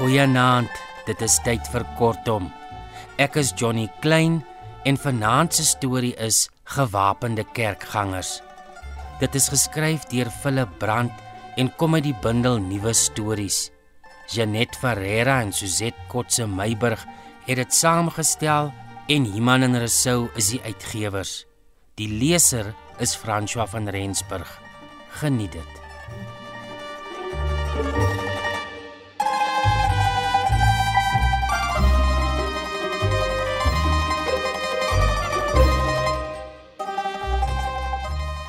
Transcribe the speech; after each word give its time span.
Goeienaand. 0.00 0.72
Dit 1.04 1.20
is 1.20 1.34
tyd 1.44 1.66
vir 1.68 1.82
kortom. 1.98 2.46
Ek 3.20 3.34
is 3.36 3.50
Johnny 3.52 3.84
Klein 4.00 4.38
en 4.88 4.96
vanaand 4.96 5.52
se 5.52 5.66
storie 5.68 6.14
is 6.16 6.46
Gewapende 6.72 7.44
kerkgangers. 7.44 8.38
Dit 9.20 9.36
is 9.36 9.50
geskryf 9.52 10.06
deur 10.08 10.30
Philip 10.32 10.72
Brandt 10.80 11.12
en 11.60 11.68
kom 11.76 11.98
uit 11.98 12.06
die 12.06 12.16
bundel 12.24 12.56
Nuwe 12.64 12.94
Stories. 12.96 13.58
Janet 14.32 14.72
Ferreira 14.80 15.42
en 15.44 15.52
Suzette 15.52 16.08
Kotse 16.08 16.48
Meiburg 16.48 17.04
het 17.44 17.60
dit 17.60 17.76
saamgestel 17.76 18.72
en 19.12 19.28
Iman 19.36 19.68
en 19.68 19.76
Rousseau 19.82 20.30
is 20.32 20.48
die 20.54 20.62
uitgewers. 20.64 21.44
Die 22.00 22.08
leser 22.08 22.72
is 23.04 23.12
François 23.12 23.68
van 23.68 23.92
Rensburg. 23.92 24.48
Geniet 25.20 25.60
dit. 25.60 25.76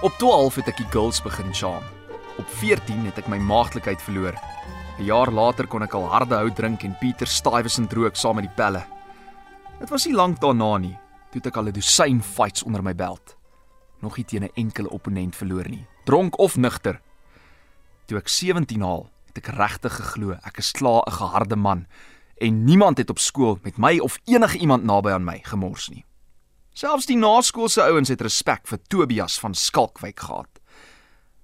Op 0.02 0.12
12 0.18 0.56
het 0.56 0.70
ek 0.72 0.80
die 0.80 0.88
girls 0.90 1.20
begin 1.22 1.52
charm. 1.54 1.84
Op 2.42 2.48
14 2.58 3.04
het 3.06 3.20
ek 3.22 3.28
my 3.30 3.38
maagdelikheid 3.38 4.02
verloor. 4.02 4.34
'n 4.98 5.06
Jaar 5.06 5.30
later 5.30 5.68
kon 5.70 5.84
ek 5.86 5.94
al 5.94 6.08
harde 6.10 6.34
hout 6.36 6.56
drink 6.58 6.82
en 6.84 6.96
Pieter 6.98 7.28
Stuyvesant 7.30 7.94
rook 7.94 8.16
saam 8.18 8.36
met 8.36 8.48
die 8.50 8.56
pelle. 8.56 8.82
Dit 9.80 9.90
was 9.94 10.06
nie 10.06 10.16
lank 10.16 10.40
daarna 10.42 10.78
nie, 10.78 10.98
toe 11.30 11.42
ek 11.46 11.58
al 11.58 11.70
'n 11.70 11.78
dosyn 11.78 12.22
fights 12.22 12.64
onder 12.64 12.82
my 12.82 12.96
belt. 12.96 13.38
Nog 14.02 14.18
nie 14.18 14.26
teen 14.26 14.44
'n 14.44 14.56
enkele 14.56 14.90
opponent 14.90 15.36
verloor 15.36 15.70
nie, 15.70 15.86
dronk 16.06 16.40
of 16.40 16.58
nugter. 16.58 17.00
Toe 18.08 18.18
ek 18.18 18.28
17 18.28 18.82
haal, 18.82 19.10
het 19.28 19.38
ek 19.38 19.54
regtig 19.54 19.94
geglo 19.94 20.32
ek 20.32 20.58
is 20.58 20.72
klaar 20.72 21.04
'n 21.06 21.12
geharde 21.12 21.56
man 21.56 21.86
en 22.42 22.64
niemand 22.66 22.98
het 22.98 23.10
op 23.10 23.20
skool 23.20 23.60
met 23.62 23.78
my 23.78 24.00
of 24.00 24.18
enige 24.26 24.58
iemand 24.58 24.84
naby 24.84 25.12
aan 25.12 25.24
my 25.24 25.40
gemors 25.44 25.90
nie. 25.90 26.06
Selfs 26.72 27.04
die 27.10 27.18
naskoolse 27.20 27.84
ouens 27.84 28.08
het 28.08 28.22
respek 28.24 28.64
vir 28.70 28.80
Tobias 28.88 29.36
van 29.44 29.52
Skalkwyk 29.52 30.22
gehad. 30.24 30.62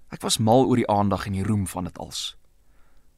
Ek 0.08 0.24
was 0.24 0.38
mal 0.40 0.64
oor 0.70 0.80
die 0.80 0.88
aandag 0.88 1.26
en 1.28 1.36
die 1.36 1.44
roem 1.44 1.66
van 1.68 1.90
dit 1.90 1.98
als. 2.00 2.38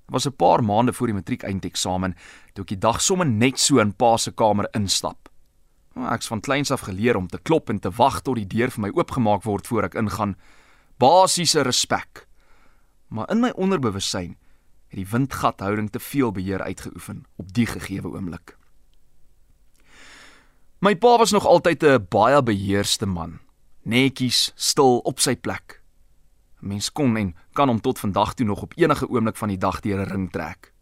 Dit 0.09 0.15
was 0.17 0.25
'n 0.25 0.33
paar 0.33 0.63
maande 0.63 0.93
voor 0.93 1.07
die 1.07 1.15
matriekeinteksamen 1.15 2.15
toe 2.53 2.63
ek 2.63 2.67
die 2.69 2.79
dag 2.79 3.01
sommer 3.01 3.27
net 3.27 3.59
so 3.59 3.77
in 3.77 3.93
pa 3.93 4.17
se 4.17 4.31
kamer 4.31 4.67
instap. 4.73 5.29
Nou, 5.93 6.13
ek's 6.13 6.27
van 6.27 6.41
kleins 6.41 6.71
af 6.71 6.81
geleer 6.81 7.15
om 7.15 7.27
te 7.27 7.37
klop 7.37 7.69
en 7.69 7.79
te 7.79 7.91
wag 7.91 8.21
tot 8.21 8.35
die 8.35 8.47
deur 8.47 8.71
vir 8.71 8.81
my 8.81 8.89
oopgemaak 8.89 9.43
word 9.43 9.67
voor 9.67 9.83
ek 9.83 9.93
ingaan. 9.93 10.35
Basiese 10.97 11.61
respek. 11.61 12.27
Maar 13.07 13.29
in 13.29 13.39
my 13.39 13.49
onderbewussyn 13.49 14.35
het 14.87 14.97
die 14.97 15.07
windgathouding 15.07 15.91
te 15.91 15.99
veel 15.99 16.31
beheer 16.31 16.61
uitgeoefen 16.61 17.25
op 17.35 17.53
die 17.53 17.65
gegeewe 17.65 18.07
oomblik. 18.07 18.58
My 20.79 20.95
pa 20.95 21.17
was 21.17 21.31
nog 21.31 21.45
altyd 21.45 21.83
'n 21.83 22.05
baie 22.09 22.43
beheerste 22.43 23.05
man. 23.05 23.39
Netjies, 23.83 24.51
stil 24.55 24.97
op 24.97 25.19
sy 25.19 25.35
plek. 25.35 25.83
'n 26.61 26.67
Mens 26.67 26.91
kon 26.91 27.17
en 27.17 27.35
kan 27.53 27.67
hom 27.67 27.81
tot 27.81 27.99
vandag 27.99 28.33
toe 28.33 28.45
nog 28.45 28.61
op 28.61 28.73
enige 28.75 29.09
oomblik 29.09 29.35
van 29.35 29.47
die 29.47 29.57
dag 29.57 29.79
deur 29.79 29.99
'n 29.99 30.09
ring 30.09 30.31
trek. 30.31 30.73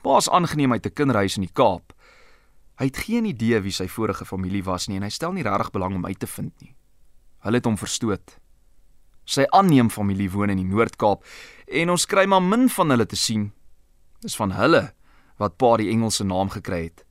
Pa's 0.00 0.28
aangeneem 0.28 0.72
uit 0.72 0.86
'n 0.86 0.92
kinderhuis 0.92 1.36
in 1.36 1.42
die 1.42 1.52
Kaap. 1.52 1.92
Hy 2.76 2.84
het 2.84 2.96
geen 2.96 3.24
idee 3.24 3.60
wie 3.60 3.72
sy 3.72 3.88
vorige 3.88 4.24
familie 4.24 4.64
was 4.64 4.86
nie 4.88 4.96
en 4.96 5.02
hy 5.02 5.10
stel 5.10 5.32
nie 5.32 5.42
regtig 5.42 5.70
belang 5.70 5.94
om 5.94 6.06
uit 6.06 6.18
te 6.18 6.26
vind 6.26 6.60
nie. 6.60 6.74
Hulle 7.38 7.56
het 7.56 7.64
hom 7.64 7.76
verstoot. 7.76 8.38
Sy 9.24 9.44
aanneem 9.48 9.90
familie 9.90 10.30
woon 10.30 10.50
in 10.50 10.56
die 10.56 10.74
Noord-Kaap 10.74 11.24
en 11.66 11.90
ons 11.90 12.06
kry 12.06 12.26
maar 12.26 12.42
min 12.42 12.68
van 12.68 12.90
hulle 12.90 13.06
te 13.06 13.16
sien. 13.16 13.52
Dis 14.20 14.36
van 14.36 14.52
hulle 14.52 14.94
wat 15.36 15.56
pa 15.56 15.76
die 15.76 15.90
Engelse 15.90 16.24
naam 16.24 16.48
gekry 16.48 16.82
het 16.82 17.07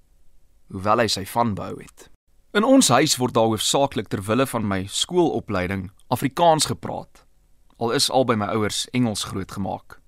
hoewel 0.72 1.04
hy 1.04 1.08
sy 1.08 1.26
van 1.26 1.54
behou 1.56 1.80
het. 1.80 2.10
In 2.58 2.64
ons 2.64 2.88
huis 2.90 3.18
word 3.20 3.36
daar 3.36 3.52
hoofsaaklik 3.52 4.08
ter 4.10 4.24
wille 4.26 4.48
van 4.48 4.66
my 4.68 4.86
skoolopleiding 4.90 5.90
Afrikaans 6.10 6.66
gepraat. 6.72 7.26
Al 7.78 7.92
is 7.94 8.10
albei 8.10 8.38
my 8.40 8.48
ouers 8.56 8.88
Engels 8.98 9.28
grootgemaak. 9.30 10.00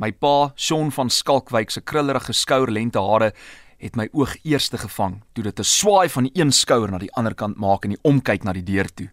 My 0.00 0.12
pa, 0.12 0.52
Shaun 0.56 0.90
van 0.94 1.10
Skalkwyk 1.10 1.70
se 1.70 1.82
krullerige 1.84 2.32
skouerlente 2.32 3.02
hare 3.02 3.32
het 3.82 3.98
my 3.98 4.08
oog 4.12 4.36
eerste 4.46 4.78
gevang 4.78 5.20
toe 5.34 5.44
dit 5.44 5.58
'n 5.58 5.64
swaai 5.64 6.08
van 6.08 6.24
die 6.24 6.32
een 6.34 6.52
skouer 6.52 6.90
na 6.90 6.98
die 6.98 7.12
ander 7.12 7.34
kant 7.34 7.56
maak 7.56 7.84
en 7.84 7.90
die 7.90 8.02
omkyk 8.02 8.44
na 8.44 8.52
die 8.52 8.64
deur 8.64 8.88
toe. 8.94 9.10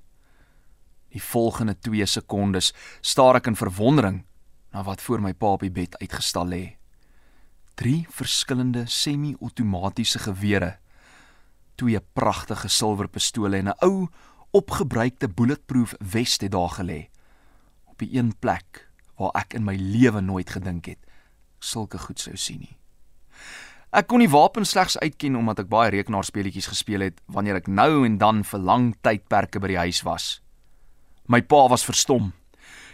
Die 1.11 1.21
volgende 1.21 1.75
2 1.79 2.05
sekondes 2.05 2.73
staar 3.01 3.35
ek 3.35 3.47
in 3.47 3.55
verwondering 3.55 4.23
na 4.71 4.83
wat 4.83 5.01
voor 5.01 5.21
my 5.21 5.33
pa 5.33 5.45
op 5.45 5.59
die 5.59 5.71
bed 5.71 5.97
uitgestal 5.97 6.47
lê 6.47 6.78
drie 7.79 8.03
verskillende 8.11 8.83
semi-outomatiese 8.91 10.19
gewere, 10.25 10.73
twee 11.79 11.99
pragtige 12.13 12.67
silwer 12.67 13.07
pistole 13.07 13.57
en 13.57 13.71
'n 13.71 13.79
ou 13.87 14.07
opgebruikte 14.51 15.29
bulletproof 15.29 15.93
vest 15.99 16.41
het 16.41 16.51
daar 16.51 16.73
gelê 16.75 17.07
op 17.85 17.97
die 17.99 18.17
een 18.17 18.33
plek 18.39 18.89
waar 19.15 19.31
ek 19.35 19.53
in 19.53 19.63
my 19.63 19.75
lewe 19.75 20.21
nooit 20.21 20.49
gedink 20.49 20.85
het 20.85 20.99
sulke 21.59 21.97
goed 21.97 22.19
sou 22.19 22.35
sien 22.37 22.59
nie. 22.59 22.75
Ek 23.89 24.07
kon 24.07 24.19
die 24.19 24.29
wapen 24.29 24.65
slegs 24.65 24.97
uitken 24.97 25.35
omdat 25.35 25.59
ek 25.59 25.71
baie 25.71 25.89
rekenaarspeletjies 25.89 26.69
gespeel 26.71 27.01
het 27.01 27.21
wanneer 27.25 27.55
ek 27.55 27.67
nou 27.67 28.05
en 28.05 28.17
dan 28.17 28.43
vir 28.43 28.59
lang 28.59 28.95
tydperke 29.01 29.59
by 29.59 29.67
die 29.67 29.81
huis 29.81 30.03
was. 30.05 30.41
My 31.27 31.41
pa 31.41 31.67
was 31.69 31.85
verstom. 31.85 32.33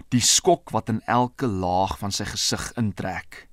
Die 0.09 0.22
skok 0.22 0.72
wat 0.72 0.90
in 0.90 1.01
elke 1.06 1.47
laag 1.47 1.97
van 2.00 2.12
sy 2.12 2.25
gesig 2.25 2.72
intrek. 2.78 3.47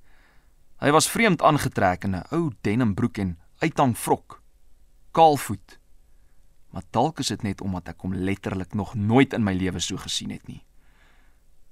Hy 0.83 0.91
was 0.91 1.07
vreemd 1.07 1.43
aangetrek 1.47 2.09
in 2.09 2.17
'n 2.17 2.27
ou 2.35 2.51
denimbroek 2.61 3.19
en 3.19 3.39
uithang 3.63 3.99
vrok. 3.99 4.43
Kaalvoet. 5.13 5.79
Maar 6.71 6.83
dalk 6.91 7.19
is 7.19 7.29
dit 7.29 7.43
net 7.43 7.61
omdat 7.61 7.89
ek 7.89 8.01
hom 8.01 8.15
letterlik 8.15 8.75
nog 8.75 8.95
nooit 8.95 9.33
in 9.33 9.45
my 9.45 9.53
lewe 9.53 9.79
so 9.79 9.97
gesien 9.97 10.31
het 10.31 10.49
nie. 10.49 10.65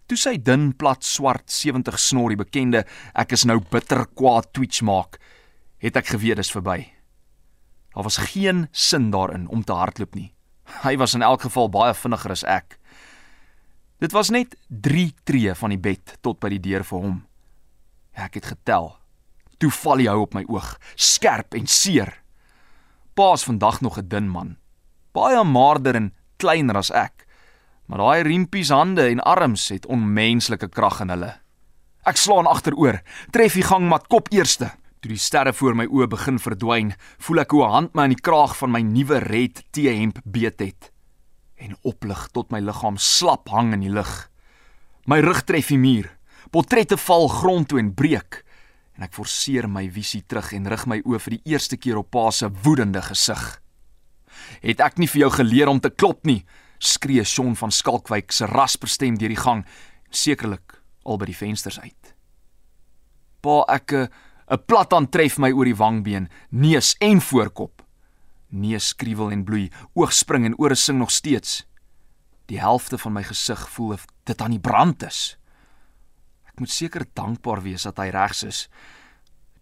Toe 0.07 0.17
sy 0.17 0.37
dun 0.37 0.77
plat 0.77 1.05
swart 1.05 1.51
70 1.51 1.99
snor 1.99 2.29
die 2.29 2.37
bekende 2.37 2.85
ek 3.15 3.33
is 3.33 3.45
nou 3.45 3.59
bitter 3.59 4.07
kwaad 4.07 4.53
twitch 4.53 4.83
maak, 4.83 5.19
het 5.79 5.97
ek 5.97 6.07
geweet 6.07 6.37
dis 6.37 6.53
verby. 6.53 6.93
Daar 7.95 8.05
was 8.05 8.17
geen 8.17 8.69
sin 8.73 9.11
daarin 9.11 9.49
om 9.49 9.65
te 9.65 9.73
hardloop 9.73 10.15
nie. 10.15 10.35
Hy 10.85 10.97
was 10.97 11.15
in 11.15 11.23
elk 11.23 11.43
geval 11.43 11.69
baie 11.69 11.95
vinniger 11.95 12.31
as 12.31 12.45
ek. 12.45 12.79
Dit 13.99 14.13
was 14.13 14.31
net 14.31 14.57
3 14.69 15.15
tree 15.25 15.55
van 15.55 15.71
die 15.71 15.79
bed 15.79 16.19
tot 16.21 16.39
by 16.39 16.49
die 16.49 16.61
deur 16.61 16.85
vir 16.85 16.99
hom. 16.99 17.27
Ek 18.15 18.35
het 18.35 18.45
getel 18.45 19.00
Toe 19.61 19.71
val 19.83 20.01
hy 20.01 20.09
hou 20.09 20.23
op 20.25 20.35
my 20.35 20.43
oog, 20.49 20.73
skerp 20.97 21.55
en 21.59 21.67
seer. 21.69 22.15
Pa's 23.15 23.45
vandag 23.45 23.81
nog 23.85 23.99
'n 23.99 24.09
dun 24.09 24.29
man, 24.29 24.57
baie 25.13 25.45
maarder 25.45 25.97
en 25.97 26.15
kleiner 26.39 26.77
as 26.77 26.91
ek. 26.91 27.27
Maar 27.87 27.99
daai 27.99 28.23
riempies 28.23 28.71
hande 28.71 29.09
en 29.11 29.21
arms 29.21 29.69
het 29.69 29.87
onmenslike 29.87 30.69
krag 30.69 31.01
in 31.01 31.11
hulle. 31.11 31.41
Ek 32.07 32.17
slaan 32.17 32.47
agteroor, 32.47 33.03
tref 33.31 33.55
die 33.55 33.63
gangmat 33.63 34.09
kop 34.09 34.29
eerste. 34.33 34.71
Toe 35.01 35.11
die 35.11 35.19
sterre 35.19 35.53
voor 35.53 35.75
my 35.75 35.87
oë 35.87 36.09
begin 36.09 36.39
verdwyn, 36.39 36.95
voel 37.19 37.41
ek 37.41 37.51
hoe 37.51 37.65
'n 37.65 37.71
hand 37.71 37.95
my 37.95 38.03
aan 38.03 38.15
die 38.15 38.23
kraag 38.23 38.57
van 38.57 38.71
my 38.71 38.81
nuwe 38.81 39.19
red 39.19 39.63
T-hemp 39.73 40.19
beet 40.25 40.61
het 40.61 40.91
en 41.61 41.77
oplig 41.83 42.29
tot 42.33 42.51
my 42.51 42.61
liggaam 42.61 42.97
slap 42.97 43.49
hang 43.49 43.75
in 43.77 43.81
die 43.81 43.93
lug. 43.93 44.31
My 45.07 45.21
rug 45.21 45.43
tref 45.45 45.69
die 45.69 45.79
muur. 45.79 46.09
Portrette 46.51 46.97
val 46.97 47.29
grond 47.29 47.69
toe 47.69 47.79
en 47.79 47.95
breek 47.95 48.45
en 49.01 49.07
ek 49.07 49.17
forceer 49.17 49.65
my 49.65 49.87
visie 49.89 50.21
terug 50.29 50.51
en 50.53 50.69
rig 50.69 50.83
my 50.85 50.99
oë 51.09 51.19
vir 51.25 51.35
die 51.39 51.55
eerste 51.55 51.79
keer 51.81 52.03
op 52.03 52.11
pa 52.13 52.27
se 52.31 52.51
woedende 52.65 53.01
gesig. 53.01 53.63
"Het 54.61 54.81
ek 54.81 54.99
nie 54.99 55.09
vir 55.09 55.21
jou 55.21 55.31
geleer 55.31 55.69
om 55.69 55.81
te 55.81 55.89
klop 55.89 56.27
nie?" 56.27 56.45
skree 56.79 57.25
Shaun 57.25 57.57
van 57.57 57.71
Skalkwyk 57.71 58.33
se 58.33 58.47
rasper 58.47 58.89
stem 58.89 59.17
deur 59.17 59.29
die 59.29 59.37
gang, 59.37 59.65
sekerlik 60.11 60.83
al 61.05 61.17
by 61.17 61.27
die 61.27 61.37
vensters 61.37 61.81
uit. 61.81 62.15
Pa 63.41 63.65
ek 63.69 63.93
'n 63.93 64.09
'n 64.51 64.65
plat 64.67 64.93
aantref 64.93 65.39
my 65.39 65.51
oor 65.51 65.65
die 65.65 65.77
wangbeen, 65.77 66.29
neus 66.51 66.97
en 67.01 67.21
voorkop. 67.21 67.83
Neus 68.51 68.89
skruwel 68.89 69.31
en 69.31 69.45
bloei, 69.45 69.71
oog 69.95 70.13
spring 70.13 70.45
en 70.45 70.59
ore 70.59 70.75
sing 70.75 70.99
nog 70.99 71.11
steeds. 71.11 71.65
Die 72.47 72.61
helfte 72.61 72.99
van 72.99 73.13
my 73.13 73.23
gesig 73.23 73.71
voel 73.71 73.93
of 73.93 74.07
dit 74.25 74.43
aan 74.43 74.51
die 74.51 74.61
brand 74.61 75.03
is 75.03 75.40
moet 76.61 76.71
seker 76.71 77.07
dankbaar 77.15 77.63
wees 77.63 77.83
dat 77.83 77.99
hy 77.99 78.11
regs 78.11 78.43
is. 78.43 78.69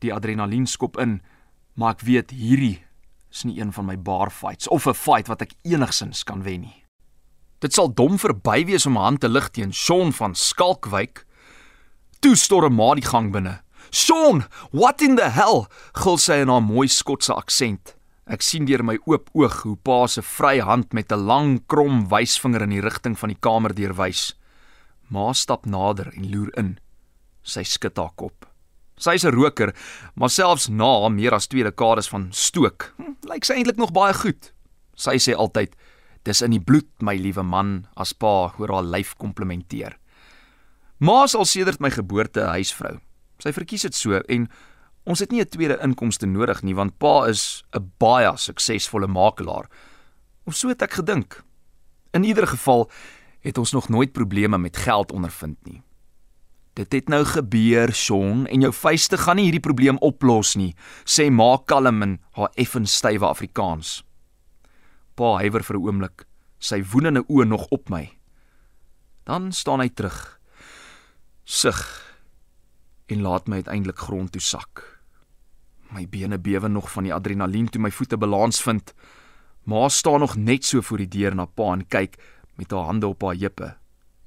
Die 0.02 0.12
adrenalien 0.14 0.66
skop 0.66 0.98
in, 0.98 1.20
maar 1.74 1.94
ek 1.96 2.04
weet 2.06 2.30
hierdie 2.30 2.78
is 3.30 3.44
nie 3.44 3.58
een 3.60 3.72
van 3.72 3.86
my 3.86 3.96
bar 3.96 4.30
fights 4.30 4.68
of 4.68 4.86
'n 4.86 4.94
fight 4.94 5.28
wat 5.28 5.42
ek 5.42 5.54
enigsins 5.64 6.24
kan 6.24 6.42
wen 6.42 6.60
nie. 6.60 6.84
Dit 7.60 7.74
sal 7.74 7.88
dom 7.94 8.18
verby 8.18 8.64
wees 8.66 8.86
om 8.86 8.96
'n 8.96 9.02
hand 9.02 9.20
te 9.20 9.28
lig 9.28 9.48
teen 9.50 9.72
Shaun 9.72 10.12
van 10.12 10.34
Skalkwyk. 10.34 11.26
Toe 12.20 12.36
storm 12.36 12.74
maar 12.74 12.94
die 12.94 13.04
gang 13.04 13.32
binne. 13.32 13.62
"Shaun, 13.90 14.44
what 14.70 15.02
in 15.02 15.16
the 15.16 15.28
hell?" 15.28 15.66
gil 15.92 16.18
sy 16.18 16.40
in 16.40 16.48
haar 16.48 16.62
mooi 16.62 16.88
Skotse 16.88 17.34
aksent. 17.34 17.96
Ek 18.26 18.42
sien 18.42 18.64
deur 18.64 18.84
my 18.84 18.98
oop 19.06 19.30
oog 19.32 19.62
hoe 19.62 19.76
pa 19.76 20.06
se 20.06 20.22
vry 20.22 20.60
hand 20.60 20.92
met 20.92 21.12
'n 21.12 21.26
lang 21.26 21.66
krom 21.66 22.08
wysvinger 22.08 22.62
in 22.62 22.70
die 22.70 22.80
rigting 22.80 23.18
van 23.18 23.28
die 23.28 23.40
kamer 23.40 23.74
deurwys. 23.74 24.34
Ma 25.08 25.32
stap 25.32 25.66
nader 25.66 26.12
en 26.14 26.30
loer 26.30 26.50
in. 26.58 26.78
Sy 27.48 27.64
skud 27.64 27.96
haar 27.96 28.12
kop. 28.16 28.46
Sy's 28.98 29.24
'n 29.24 29.34
roker, 29.34 29.74
maar 30.14 30.30
selfs 30.30 30.68
na 30.68 31.08
meer 31.08 31.34
as 31.34 31.46
2 31.46 31.62
dekades 31.62 32.08
van 32.08 32.28
stook, 32.32 32.92
hm, 32.96 33.14
lyk 33.30 33.44
sy 33.44 33.54
eintlik 33.54 33.76
nog 33.78 33.92
baie 33.92 34.12
goed. 34.12 34.52
Sy 34.96 35.16
sê 35.18 35.34
altyd: 35.34 35.76
"Dis 36.24 36.42
in 36.42 36.50
die 36.50 36.60
bloed, 36.60 36.90
my 37.00 37.14
liewe 37.14 37.42
man," 37.42 37.86
as 37.96 38.12
pa 38.12 38.52
oor 38.58 38.72
haar 38.72 38.82
lyf 38.82 39.14
komplimenteer. 39.16 39.96
Ma 40.98 41.24
is 41.24 41.34
al 41.34 41.44
sedert 41.44 41.80
my 41.80 41.90
geboorte 41.90 42.40
'n 42.40 42.54
huisvrou. 42.58 42.98
Sy 43.38 43.52
verkies 43.52 43.82
dit 43.82 43.94
so 43.94 44.20
en 44.28 44.48
ons 45.06 45.20
het 45.20 45.30
nie 45.30 45.40
'n 45.40 45.48
tweede 45.48 45.78
inkomste 45.82 46.26
nodig 46.26 46.62
nie 46.62 46.74
want 46.74 46.98
pa 46.98 47.26
is 47.28 47.62
'n 47.72 47.92
baie 47.98 48.36
suksesvolle 48.36 49.06
makelaar. 49.06 49.68
Of 50.44 50.56
so 50.56 50.68
het 50.68 50.82
ek 50.82 50.92
gedink. 50.92 51.44
In 52.12 52.24
ieder 52.24 52.46
geval 52.46 52.90
het 53.40 53.58
ons 53.58 53.72
nog 53.72 53.88
nooit 53.88 54.12
probleme 54.12 54.58
met 54.58 54.76
geld 54.76 55.12
ondervind 55.12 55.56
nie. 55.64 55.82
Dit 56.78 56.92
het 56.94 57.08
nou 57.10 57.24
gebeur, 57.26 57.90
Sean, 57.90 58.44
en 58.46 58.62
jou 58.62 58.70
vuiste 58.70 59.18
gaan 59.18 59.40
nie 59.40 59.48
hierdie 59.48 59.64
probleem 59.64 59.96
oplos 60.04 60.52
nie, 60.54 60.76
sê 61.02 61.26
ma 61.26 61.56
kalm 61.66 62.04
in 62.06 62.12
haar 62.38 62.52
effens 62.54 62.94
stywe 63.00 63.26
Afrikaans. 63.26 64.04
Pa 65.18 65.40
huiwer 65.42 65.64
vir 65.66 65.76
'n 65.76 65.82
oomblik, 65.82 66.26
sy 66.60 66.78
woedende 66.82 67.24
oë 67.26 67.48
nog 67.48 67.66
op 67.74 67.90
my. 67.90 68.12
Dan 69.26 69.50
staan 69.52 69.80
hy 69.80 69.88
terug. 69.88 70.38
Sug 71.44 71.82
en 73.08 73.22
laat 73.22 73.48
my 73.48 73.56
uiteindelik 73.56 73.98
grond 73.98 74.32
toe 74.32 74.40
sak. 74.40 75.02
My 75.90 76.06
bene 76.06 76.38
bewe 76.38 76.68
nog 76.68 76.90
van 76.92 77.04
die 77.04 77.14
adrenalien 77.14 77.68
toe 77.68 77.80
my 77.80 77.90
voete 77.90 78.16
balans 78.16 78.62
vind. 78.62 78.94
Ma 79.64 79.88
staan 79.88 80.20
nog 80.20 80.36
net 80.36 80.64
so 80.64 80.80
voor 80.80 80.98
die 80.98 81.08
deur 81.08 81.34
na 81.34 81.46
pa 81.46 81.72
en 81.72 81.86
kyk 81.88 82.16
met 82.56 82.70
haar 82.70 82.84
hande 82.84 83.06
op 83.06 83.22
haar 83.22 83.34
heupe 83.34 83.76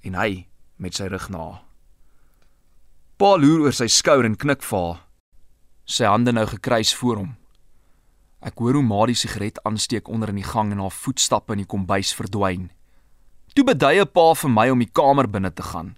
en 0.02 0.14
hy 0.16 0.48
met 0.76 0.94
sy 0.94 1.08
rug 1.08 1.30
na 1.30 1.38
haar. 1.38 1.71
Pa 3.22 3.36
loer 3.38 3.68
oor 3.68 3.76
sy 3.78 3.86
skouer 3.86 4.26
en 4.26 4.34
knik 4.34 4.64
vir 4.66 4.80
haar. 4.82 5.02
Sy 5.86 6.08
hande 6.10 6.32
nou 6.34 6.48
gekruis 6.50 6.90
voor 6.98 7.20
hom. 7.20 7.28
Ek 8.42 8.58
hoor 8.58 8.80
hoe 8.80 8.82
ma 8.82 9.04
die 9.06 9.14
sigaret 9.20 9.60
aansteek 9.62 10.08
onder 10.10 10.32
in 10.34 10.40
die 10.40 10.48
gang 10.48 10.72
en 10.74 10.80
haar 10.82 10.96
voetstappe 11.04 11.54
in 11.54 11.60
die 11.62 11.68
kombuis 11.70 12.16
verdwyn. 12.18 12.72
Toe 13.54 13.66
beduie 13.68 14.08
pa 14.10 14.24
vir 14.42 14.50
my 14.50 14.64
om 14.74 14.82
die 14.82 14.90
kamer 14.90 15.30
binne 15.30 15.52
te 15.54 15.62
gaan. 15.68 15.92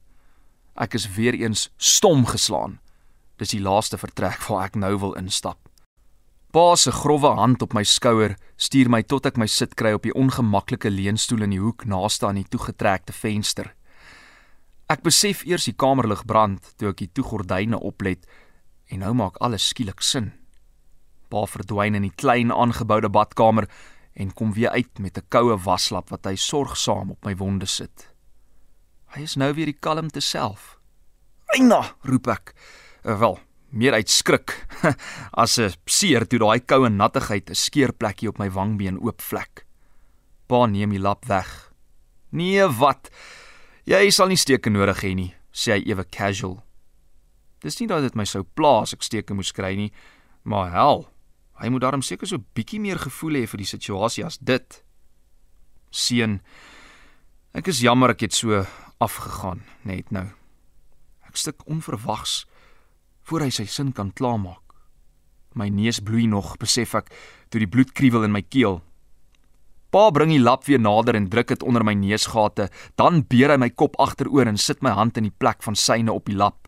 Ek 0.75 0.97
is 0.99 1.05
weer 1.15 1.37
eens 1.39 1.69
stom 1.79 2.25
geslaan. 2.27 2.81
Dis 3.39 3.55
die 3.55 3.63
laaste 3.63 4.01
vertrek 4.01 4.43
waar 4.49 4.65
ek 4.65 4.75
nou 4.75 4.91
wil 5.05 5.15
instap. 5.15 5.61
Pa 6.51 6.73
se 6.75 6.91
grouwe 6.91 7.31
hand 7.39 7.63
op 7.63 7.71
my 7.71 7.85
skouer 7.87 8.35
stuur 8.59 8.91
my 8.91 8.99
tot 8.99 9.31
ek 9.31 9.39
my 9.39 9.47
sit 9.47 9.79
kry 9.79 9.95
op 9.95 10.03
die 10.03 10.11
ongemaklike 10.11 10.91
leunstoel 10.91 11.47
in 11.47 11.55
die 11.55 11.63
hoek 11.63 11.87
naaste 11.87 12.27
aan 12.27 12.43
die 12.43 12.51
toegetrekte 12.51 13.15
venster. 13.15 13.71
Ek 14.91 15.03
besef 15.03 15.45
eers 15.47 15.65
die 15.69 15.75
kamerlig 15.79 16.25
brand 16.27 16.73
toe 16.77 16.91
ek 16.91 16.99
die 16.99 17.11
toegordyne 17.15 17.79
oplet 17.79 18.25
en 18.91 18.99
nou 18.99 19.13
maak 19.15 19.39
alles 19.39 19.69
skielik 19.71 20.03
sin. 20.03 20.33
Pa 21.31 21.45
verdwyn 21.47 21.95
in 21.95 22.03
die 22.05 22.15
klein 22.19 22.51
aangeboude 22.51 23.09
badkamer 23.09 23.69
en 24.13 24.33
kom 24.35 24.51
weer 24.53 24.75
uit 24.75 24.99
met 24.99 25.17
'n 25.17 25.27
koue 25.29 25.57
waslap 25.57 26.09
wat 26.09 26.25
hy 26.25 26.35
sorgsaam 26.35 27.11
op 27.11 27.25
my 27.25 27.35
wonde 27.35 27.65
sit. 27.65 28.13
Hy 29.15 29.21
is 29.21 29.35
nou 29.35 29.53
weer 29.53 29.65
die 29.65 29.79
kalmte 29.79 30.21
self. 30.21 30.77
"Eina!" 31.55 31.95
roep 32.03 32.27
ek. 32.27 32.53
Eh, 33.03 33.19
"Wel, 33.19 33.39
meer 33.69 33.93
uit 33.93 34.09
skrik 34.09 34.67
as 35.43 35.57
'n 35.57 35.71
seer 35.85 36.27
toe 36.27 36.39
daai 36.39 36.59
koue 36.59 36.89
nattigheid 36.89 37.49
'n 37.49 37.55
skeerplekkie 37.55 38.29
op 38.29 38.37
my 38.37 38.49
wangbeen 38.49 38.99
oopvlek." 38.99 39.65
Pa 40.47 40.65
neem 40.65 40.89
die 40.89 40.99
lap 40.99 41.25
weg. 41.25 41.71
"Nee, 42.29 42.67
wat? 42.67 43.09
Jy 43.83 44.11
sal 44.11 44.29
nie 44.31 44.39
steke 44.39 44.69
nodig 44.71 45.01
hê 45.03 45.15
nie," 45.15 45.33
sê 45.51 45.75
hy 45.75 45.91
ewe 45.91 46.05
casual. 46.05 46.63
Dis 47.61 47.79
nie 47.79 47.87
dat 47.87 48.01
dit 48.01 48.15
my 48.15 48.25
sou 48.25 48.43
pla 48.43 48.81
as 48.83 48.93
ek 48.93 49.03
steke 49.03 49.33
moes 49.33 49.51
kry 49.51 49.75
nie, 49.75 49.91
maar 50.43 50.71
hel, 50.71 51.07
hy 51.61 51.69
moet 51.69 51.81
darm 51.81 52.01
seker 52.01 52.27
so 52.27 52.43
bietjie 52.55 52.79
meer 52.79 52.99
gevoel 52.99 53.39
hê 53.39 53.47
vir 53.47 53.57
die 53.57 53.67
situasie 53.67 54.25
as 54.25 54.37
dit. 54.37 54.83
Seun, 55.91 56.41
ek 57.53 57.67
is 57.67 57.83
jammer 57.83 58.11
ek 58.15 58.21
het 58.21 58.33
so 58.33 58.65
afgegaan 59.03 59.63
net 59.83 60.11
nou. 60.11 60.25
Ek 61.27 61.37
stik 61.37 61.63
onverwags 61.67 62.45
voor 63.23 63.45
hy 63.45 63.51
sy 63.51 63.65
sin 63.65 63.91
kan 63.95 64.11
klaarmaak. 64.11 64.59
My 65.55 65.69
neus 65.69 66.01
bloei 66.01 66.25
nog, 66.27 66.57
besef 66.57 66.95
ek, 66.97 67.11
toe 67.49 67.61
die 67.61 67.69
bloed 67.69 67.93
kriewel 67.93 68.25
in 68.25 68.33
my 68.33 68.41
keel. 68.41 68.81
Pa 69.93 70.07
bring 70.09 70.31
die 70.33 70.41
lap 70.41 70.63
weer 70.65 70.81
nader 70.81 71.13
en 71.13 71.27
druk 71.29 71.51
dit 71.53 71.63
onder 71.63 71.83
my 71.85 71.93
neusgate, 71.93 72.65
dan 72.97 73.21
beer 73.29 73.51
hy 73.53 73.59
my 73.61 73.69
kop 73.69 73.93
agteroor 74.01 74.49
en 74.49 74.57
sit 74.57 74.81
my 74.81 74.89
hand 74.97 75.19
in 75.21 75.27
die 75.27 75.37
plek 75.37 75.61
van 75.61 75.77
syne 75.77 76.09
op 76.09 76.25
die 76.25 76.37
lap. 76.37 76.65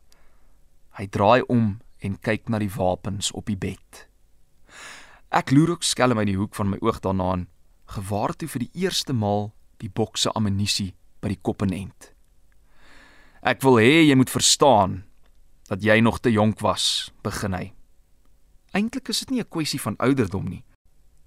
Hy 1.00 1.07
draai 1.10 1.42
om 1.50 1.80
en 2.06 2.19
kyk 2.22 2.51
na 2.54 2.60
die 2.62 2.69
wapens 2.69 3.31
op 3.33 3.50
die 3.50 3.57
bed. 3.57 4.06
Ek 5.33 5.50
loer 5.50 5.74
ook 5.74 5.88
skelm 5.88 6.22
uit 6.22 6.30
die 6.30 6.38
hoek 6.38 6.54
van 6.54 6.69
my 6.69 6.77
oog 6.86 7.01
daarna 7.01 7.31
en 7.39 7.48
gewaar 7.95 8.36
toe 8.38 8.51
vir 8.51 8.68
die 8.68 8.86
eerste 8.86 9.18
maal 9.18 9.50
die 9.81 9.89
bokse 9.89 10.30
ammunisie 10.38 10.92
by 11.25 11.33
die 11.33 11.42
kop 11.42 11.66
en 11.66 11.74
end. 11.74 12.12
Ek 13.42 13.66
wil 13.66 13.81
hê 13.81 14.06
jy 14.06 14.19
moet 14.22 14.30
verstaan 14.30 15.01
dat 15.66 15.81
jy 15.81 15.98
nog 15.98 16.22
te 16.22 16.30
jonk 16.30 16.62
was, 16.62 17.10
begin 17.25 17.57
hy. 17.57 17.66
Eintlik 18.77 19.10
is 19.10 19.25
dit 19.25 19.31
nie 19.31 19.42
'n 19.42 19.50
kwessie 19.50 19.81
van 19.81 19.98
ouderdom 19.98 20.45
nie. 20.45 20.63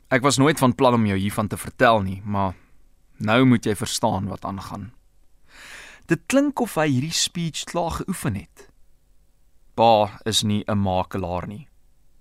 Ek 0.08 0.22
was 0.24 0.38
nooit 0.40 0.56
van 0.56 0.72
plan 0.74 0.94
om 0.96 1.04
jou 1.04 1.18
hiervan 1.20 1.50
te 1.52 1.56
vertel 1.60 1.98
nie, 2.00 2.22
maar 2.24 2.54
nou 3.20 3.42
moet 3.44 3.66
jy 3.68 3.74
verstaan 3.76 4.30
wat 4.32 4.46
aangaan. 4.48 4.86
Dit 6.08 6.22
klink 6.32 6.62
of 6.64 6.78
hy 6.80 6.86
hierdie 6.88 7.12
speech 7.12 7.66
klaar 7.68 7.98
geoefen 7.98 8.38
het. 8.40 8.70
Pa 9.76 10.18
is 10.24 10.40
nie 10.42 10.64
'n 10.64 10.80
makelaar 10.80 11.46
nie, 11.46 11.68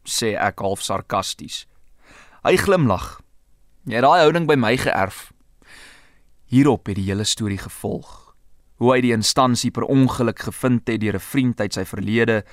sê 0.03 0.35
ek 0.35 0.59
half 0.59 0.81
sarkasties. 0.83 1.65
Hy 2.43 2.57
glimlag. 2.57 3.21
Jy 3.85 3.95
het 3.95 4.03
daai 4.03 4.19
houding 4.19 4.47
by 4.47 4.55
my 4.55 4.75
geërf. 4.77 5.31
Hierop 6.45 6.87
het 6.87 6.95
die 6.95 7.07
hele 7.07 7.23
storie 7.23 7.57
gevolg. 7.57 8.35
Hoe 8.77 8.93
hy 8.93 9.01
die 9.01 9.13
instansie 9.13 9.71
per 9.71 9.83
ongeluk 9.83 10.39
gevind 10.39 10.87
het 10.87 10.99
deur 10.99 11.15
'n 11.15 11.19
vriend 11.19 11.59
uit 11.59 11.73
sy 11.73 11.85
verlede, 11.85 12.43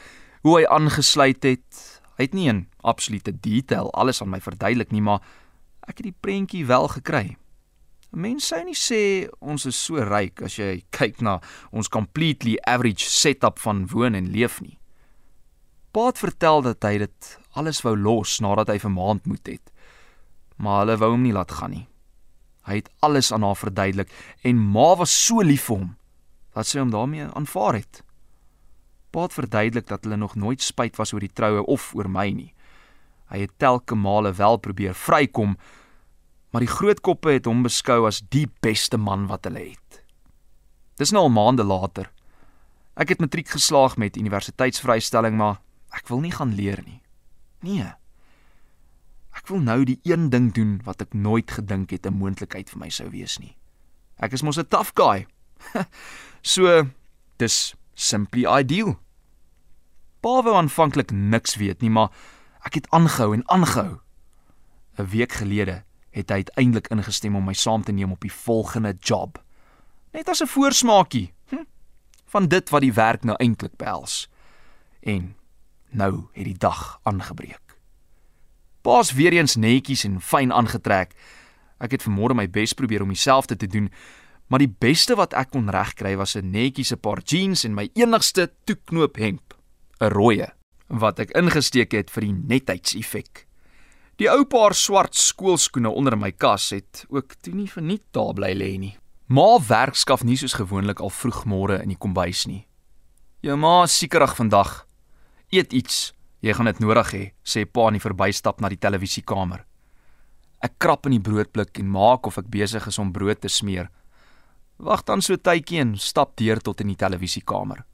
hoe 0.43 0.59
hy 0.59 0.67
aangesluit 0.67 1.43
het, 1.43 1.94
Hy 2.19 2.29
het 2.29 2.35
nie 2.37 2.49
in 2.51 2.67
absolute 2.87 3.33
detail 3.43 3.91
alles 3.93 4.23
aan 4.23 4.31
my 4.31 4.41
verduidelik 4.41 4.93
nie, 4.95 5.03
maar 5.03 5.25
ek 5.89 5.99
het 5.99 6.07
die 6.07 6.21
prentjie 6.21 6.67
wel 6.67 6.87
gekry. 6.93 7.37
Mense 8.15 8.53
sou 8.53 8.61
nie 8.63 8.79
sê 8.79 9.01
ons 9.43 9.67
is 9.67 9.75
so 9.75 9.99
ryk 9.99 10.45
as 10.47 10.55
jy 10.61 10.85
kyk 10.95 11.19
na 11.25 11.41
ons 11.75 11.91
completely 11.91 12.55
average 12.71 13.09
setup 13.11 13.59
van 13.59 13.83
woon 13.91 14.15
en 14.15 14.31
leef 14.31 14.61
nie. 14.63 14.79
Paat 15.95 16.19
vertel 16.23 16.63
dat 16.63 16.87
hy 16.87 17.01
dit 17.03 17.33
alles 17.59 17.83
wou 17.83 17.97
los 17.99 18.39
nadat 18.43 18.71
hy 18.71 18.79
vir 18.83 18.95
maand 18.95 19.27
moet 19.31 19.51
het. 19.51 19.75
Maar 20.63 20.85
hulle 20.85 20.99
wou 21.03 21.11
hom 21.17 21.27
nie 21.27 21.35
laat 21.35 21.51
gaan 21.59 21.75
nie. 21.75 21.87
Hy 22.71 22.79
het 22.81 22.91
alles 23.05 23.33
aan 23.35 23.43
haar 23.43 23.59
verduidelik 23.59 24.15
en 24.47 24.63
ma 24.63 24.95
was 24.99 25.15
so 25.15 25.43
lief 25.43 25.67
vir 25.69 25.83
hom 25.83 25.93
dat 26.55 26.71
sy 26.71 26.79
hom 26.79 26.95
daarmee 26.95 27.27
aanvaar 27.35 27.81
het. 27.83 28.04
Pa 29.15 29.29
het 29.29 29.37
verduidelik 29.37 29.87
dat 29.87 30.03
hulle 30.05 30.19
nog 30.19 30.35
nooit 30.35 30.63
spyt 30.63 30.97
was 30.99 31.13
oor 31.15 31.23
die 31.23 31.31
troue 31.31 31.63
of 31.71 31.93
oor 31.95 32.09
my 32.11 32.27
nie. 32.35 32.51
Hy 33.31 33.45
het 33.47 33.53
telke 33.63 33.95
male 33.95 34.33
wel 34.35 34.59
probeer 34.59 34.95
vrykom, 34.99 35.55
maar 36.51 36.65
die 36.65 36.71
groot 36.71 37.01
koppe 37.01 37.37
het 37.37 37.47
hom 37.47 37.63
beskou 37.63 38.05
as 38.09 38.25
die 38.35 38.49
beste 38.63 38.99
man 38.99 39.29
wat 39.31 39.47
hulle 39.47 39.63
het. 39.71 40.01
Dis 40.99 41.15
nou 41.15 41.25
al 41.29 41.35
maande 41.35 41.67
later. 41.67 42.11
Ek 42.99 43.15
het 43.15 43.23
matriek 43.23 43.49
geslaag 43.55 43.97
met 43.99 44.19
universiteitsvrystelling, 44.19 45.39
maar 45.39 45.61
ek 45.95 46.11
wil 46.11 46.23
nie 46.23 46.35
gaan 46.35 46.55
leer 46.55 46.83
nie. 46.87 47.01
Nee. 47.63 47.87
Ek 49.35 49.47
wil 49.51 49.63
nou 49.63 49.81
die 49.87 49.99
een 50.07 50.29
ding 50.31 50.53
doen 50.55 50.77
wat 50.87 51.03
ek 51.03 51.15
nooit 51.15 51.51
gedink 51.51 51.91
het 51.91 52.07
'n 52.07 52.19
moontlikheid 52.19 52.71
vir 52.71 52.79
my 52.79 52.91
sou 52.91 53.11
wees 53.11 53.39
nie. 53.39 53.57
Ek 54.19 54.33
is 54.33 54.43
mos 54.43 54.59
'n 54.59 54.67
tough 54.67 54.93
guy. 55.01 55.27
so, 56.43 56.87
dis 57.39 57.75
simply 57.95 58.47
ideal. 58.61 58.99
Pa 60.21 60.43
wou 60.43 60.55
aanvanklik 60.57 61.11
niks 61.11 61.57
weet 61.61 61.81
nie, 61.81 61.91
maar 61.91 62.11
ek 62.65 62.75
het 62.75 62.91
aangehou 62.91 63.35
en 63.35 63.49
aangehou. 63.49 64.01
'n 64.99 65.07
Week 65.11 65.33
gelede 65.33 65.85
het 66.11 66.31
hy 66.31 66.35
uiteindelik 66.35 66.89
ingestem 66.89 67.37
om 67.37 67.45
my 67.45 67.53
saam 67.53 67.83
te 67.83 67.93
neem 67.93 68.13
op 68.13 68.21
die 68.21 68.33
volgende 68.33 68.95
job. 69.01 69.43
Net 70.13 70.29
as 70.29 70.43
'n 70.43 70.47
voorsmaakie 70.47 71.35
hm, 71.49 71.65
van 72.27 72.49
dit 72.49 72.71
wat 72.71 72.81
die 72.81 72.93
werk 72.93 73.25
nou 73.25 73.37
eintlik 73.37 73.77
behels. 73.77 74.29
En 75.03 75.37
nou 75.91 76.27
het 76.33 76.45
die 76.45 76.59
dag 76.59 77.01
aangebreek. 77.03 77.79
Pa's 78.83 79.13
weer 79.13 79.33
eens 79.33 79.57
netjies 79.57 80.05
en 80.05 80.21
fyn 80.21 80.53
aangetrek. 80.53 81.15
Ek 81.79 81.91
het 81.91 82.03
vanmôre 82.03 82.35
my 82.35 82.51
bes 82.51 82.73
probeer 82.73 83.03
om 83.03 83.09
dieselfde 83.09 83.57
te 83.57 83.67
doen, 83.67 83.93
maar 84.49 84.59
die 84.59 84.71
beste 84.71 85.17
wat 85.17 85.35
ek 85.35 85.51
kon 85.51 85.71
regkry 85.71 86.17
was 86.17 86.37
'n 86.37 86.51
netjiese 86.51 86.97
paar 86.97 87.23
jeans 87.25 87.65
en 87.65 87.75
my 87.75 87.91
enigste 87.95 88.51
toeknoop 88.65 89.17
hemp. 89.17 89.55
'n 90.01 90.11
rooie 90.11 90.53
wat 90.89 91.19
ek 91.19 91.35
ingesteek 91.39 91.93
het 91.93 92.11
vir 92.11 92.29
die 92.29 92.33
netheidseffek. 92.33 93.47
Die 94.21 94.31
ou 94.31 94.45
paar 94.45 94.75
swart 94.75 95.17
skoolskoene 95.19 95.91
onder 95.91 96.17
my 96.17 96.31
kas 96.31 96.71
het 96.71 97.05
ook 97.09 97.35
toe 97.43 97.55
nie 97.55 97.71
verniet 97.71 98.05
daar 98.13 98.35
bly 98.35 98.53
lê 98.55 98.79
nie. 98.79 98.97
Ma 99.27 99.59
werk 99.59 99.97
skaf 99.97 100.23
nie 100.23 100.37
soos 100.37 100.55
gewoonlik 100.55 101.01
al 101.01 101.11
vroegmôre 101.11 101.81
in 101.83 101.89
die 101.89 101.99
kombuis 101.99 102.45
nie. 102.47 102.67
Jou 103.43 103.57
ma 103.57 103.83
is 103.85 103.97
siekerig 103.99 104.37
vandag. 104.37 104.85
Eet 105.51 105.73
iets. 105.73 106.13
Jy 106.45 106.53
gaan 106.53 106.69
dit 106.69 106.81
nodig 106.85 107.11
hê, 107.13 107.25
sê 107.41 107.65
pa 107.65 107.89
in 107.89 107.97
die 107.97 108.05
verbystap 108.05 108.61
na 108.61 108.69
die 108.69 108.81
televisiekamer. 108.81 109.65
Ek 110.61 110.77
krap 110.79 111.07
in 111.09 111.17
die 111.17 111.25
broodblik 111.25 111.79
en 111.81 111.89
maak 111.89 112.29
of 112.29 112.37
ek 112.39 112.51
besig 112.53 112.87
is 112.87 112.99
om 113.01 113.13
brood 113.13 113.41
te 113.41 113.49
smeer. 113.49 113.89
Wag 114.79 115.05
dan 115.07 115.23
so 115.23 115.37
tydjie 115.37 115.81
en 115.81 115.95
stap 115.99 116.35
deur 116.37 116.59
tot 116.59 116.81
in 116.81 116.91
die 116.91 116.99
televisiekamer. 116.99 117.85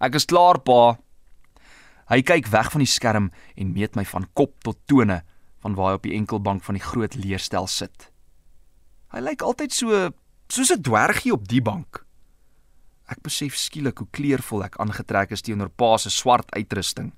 Ek 0.00 0.16
is 0.18 0.26
klaar, 0.26 0.58
pa. 0.64 0.96
Hy 2.10 2.22
kyk 2.26 2.48
weg 2.50 2.72
van 2.72 2.82
die 2.82 2.90
skerm 2.90 3.30
en 3.54 3.74
meet 3.74 3.94
my 3.94 4.04
van 4.04 4.26
kop 4.34 4.56
tot 4.66 4.80
tone 4.90 5.20
van 5.62 5.76
waar 5.76 5.92
hy 5.92 6.00
op 6.00 6.06
die 6.08 6.16
enkelbank 6.16 6.64
van 6.66 6.78
die 6.78 6.82
groot 6.82 7.14
leerstel 7.14 7.68
sit. 7.70 8.08
Hy 9.14 9.22
lyk 9.22 9.44
altyd 9.46 9.74
so 9.74 10.10
soos 10.50 10.72
'n 10.72 10.82
dwergie 10.82 11.32
op 11.32 11.46
die 11.48 11.62
bank. 11.62 12.04
Ek 13.06 13.22
besef 13.22 13.54
skielik 13.56 13.98
hoe 13.98 14.08
kleurvol 14.10 14.64
ek 14.64 14.78
aangetrek 14.78 15.30
is 15.30 15.42
teenoor 15.42 15.68
pa 15.68 15.96
se 15.98 16.10
swart 16.10 16.50
uitrusting. 16.54 17.12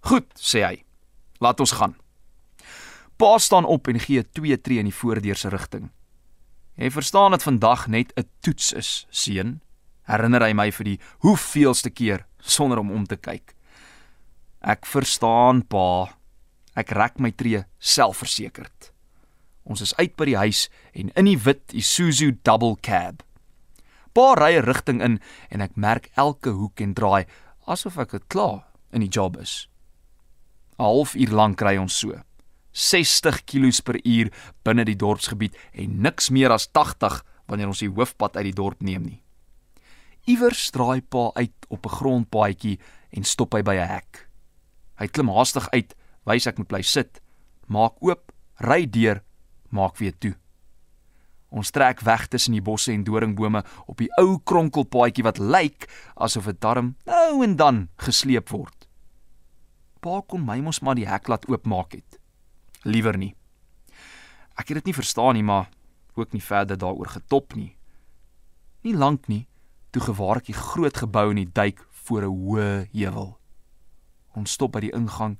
"Goed," 0.00 0.28
sê 0.36 0.64
hy. 0.64 0.84
"Laat 1.40 1.60
ons 1.60 1.72
gaan." 1.72 1.96
Pa 3.16 3.38
staan 3.38 3.64
op 3.64 3.88
en 3.88 4.00
gee 4.00 4.22
twee 4.22 4.56
tree 4.60 4.78
in 4.78 4.86
die 4.86 4.94
voordeur 4.94 5.36
se 5.36 5.48
rigting. 5.48 5.90
"Jy 6.78 6.90
verstaan 6.90 7.30
dat 7.34 7.42
vandag 7.42 7.88
net 7.88 8.12
'n 8.16 8.28
toets 8.40 8.72
is, 8.72 9.06
seun," 9.10 9.60
herinner 10.02 10.42
hy 10.42 10.52
my 10.52 10.70
vir 10.70 10.84
die 10.84 11.00
hoeveelste 11.18 11.90
keer 11.90 12.26
sonder 12.38 12.78
om 12.78 12.90
om 12.90 13.06
te 13.06 13.16
kyk. 13.16 13.54
"Ek 14.62 14.86
verstaan, 14.86 15.66
pa." 15.66 16.18
Ek 16.78 16.90
rek 16.90 17.18
my 17.18 17.30
tree 17.30 17.64
selfversekerd. 17.78 18.92
Ons 19.64 19.80
is 19.80 19.94
uit 19.98 20.14
by 20.16 20.24
die 20.24 20.36
huis 20.36 20.68
en 20.94 21.10
in 21.16 21.24
die 21.24 21.38
wit 21.38 21.74
Isuzu 21.74 22.38
double 22.42 22.76
cab. 22.80 23.24
Pa 24.14 24.34
ry 24.34 24.56
'n 24.56 24.64
rigting 24.64 25.02
in 25.02 25.20
en 25.50 25.60
ek 25.60 25.76
merk 25.76 26.10
elke 26.14 26.50
hoek 26.50 26.80
en 26.80 26.94
draai 26.94 27.26
asof 27.66 27.98
ek 27.98 28.28
klaar 28.28 28.64
in 28.92 29.00
die 29.00 29.10
job 29.10 29.36
is. 29.36 29.68
'n 30.78 30.84
Halfuur 30.84 31.30
lank 31.30 31.60
ry 31.60 31.76
ons 31.76 31.98
so. 31.98 32.22
60 32.78 33.42
km/h 33.44 34.30
binne 34.62 34.84
die 34.86 34.96
dorpsgebied 34.98 35.56
en 35.72 36.00
niks 36.04 36.30
meer 36.30 36.54
as 36.54 36.68
80 36.70 37.24
wanneer 37.48 37.72
ons 37.72 37.82
die 37.82 37.90
hoofpad 37.90 38.36
uit 38.38 38.50
die 38.50 38.58
dorp 38.60 38.84
neem 38.84 39.08
nie. 39.08 39.22
Iewers 40.28 40.68
draai 40.70 41.00
pa 41.00 41.30
uit 41.34 41.66
op 41.68 41.86
'n 41.86 41.96
grondpaadjie 41.98 42.78
en 43.10 43.24
stop 43.24 43.54
hy 43.54 43.62
by 43.62 43.74
'n 43.74 43.88
hek. 43.88 44.28
Hy 44.98 45.06
klim 45.06 45.28
haastig 45.28 45.68
uit, 45.70 45.94
wys 46.24 46.46
ek 46.46 46.58
moet 46.58 46.68
bly 46.68 46.82
sit, 46.82 47.20
maak 47.66 47.94
oop, 48.00 48.32
ry 48.60 48.86
deur, 48.86 49.22
maak 49.70 49.96
weer 49.98 50.12
toe. 50.18 50.34
Ons 51.48 51.70
trek 51.70 52.00
weg 52.00 52.28
tussen 52.28 52.52
die 52.52 52.62
bosse 52.62 52.92
en 52.92 53.04
doringbome 53.04 53.62
op 53.86 53.96
die 53.98 54.10
ou 54.20 54.38
kronkelpaadjie 54.44 55.24
wat 55.24 55.38
lyk 55.38 55.88
asof 56.16 56.44
dit 56.44 56.60
darm 56.60 56.96
nou 57.06 57.42
en 57.42 57.56
dan 57.56 57.88
gesleep 57.96 58.50
word. 58.50 58.88
Pa 60.00 60.20
kon 60.20 60.44
my 60.44 60.60
mos 60.60 60.80
maar 60.80 60.94
die 60.94 61.08
hek 61.08 61.28
laat 61.28 61.48
oopmaak 61.48 61.92
het. 61.92 62.17
Liewer 62.84 63.16
nie. 63.18 63.34
Ek 64.58 64.68
het 64.68 64.80
dit 64.80 64.90
nie 64.90 64.94
verstaan 64.94 65.34
nie, 65.34 65.42
maar 65.42 65.70
ook 66.14 66.32
nie 66.32 66.42
verder 66.42 66.78
daaroor 66.78 67.08
getop 67.08 67.54
nie. 67.54 67.76
Nie 68.82 68.94
lank 68.94 69.26
nie, 69.28 69.46
toe 69.90 70.02
gewaar 70.02 70.42
ek 70.42 70.50
die 70.50 70.58
groot 70.58 70.96
gebou 70.96 71.30
in 71.30 71.42
die 71.42 71.52
duik 71.52 71.82
voor 72.04 72.22
'n 72.22 72.34
hoë 72.34 72.88
heuwel. 72.92 73.38
Ons 74.34 74.52
stop 74.52 74.72
by 74.72 74.80
die 74.80 74.94
ingang, 74.94 75.38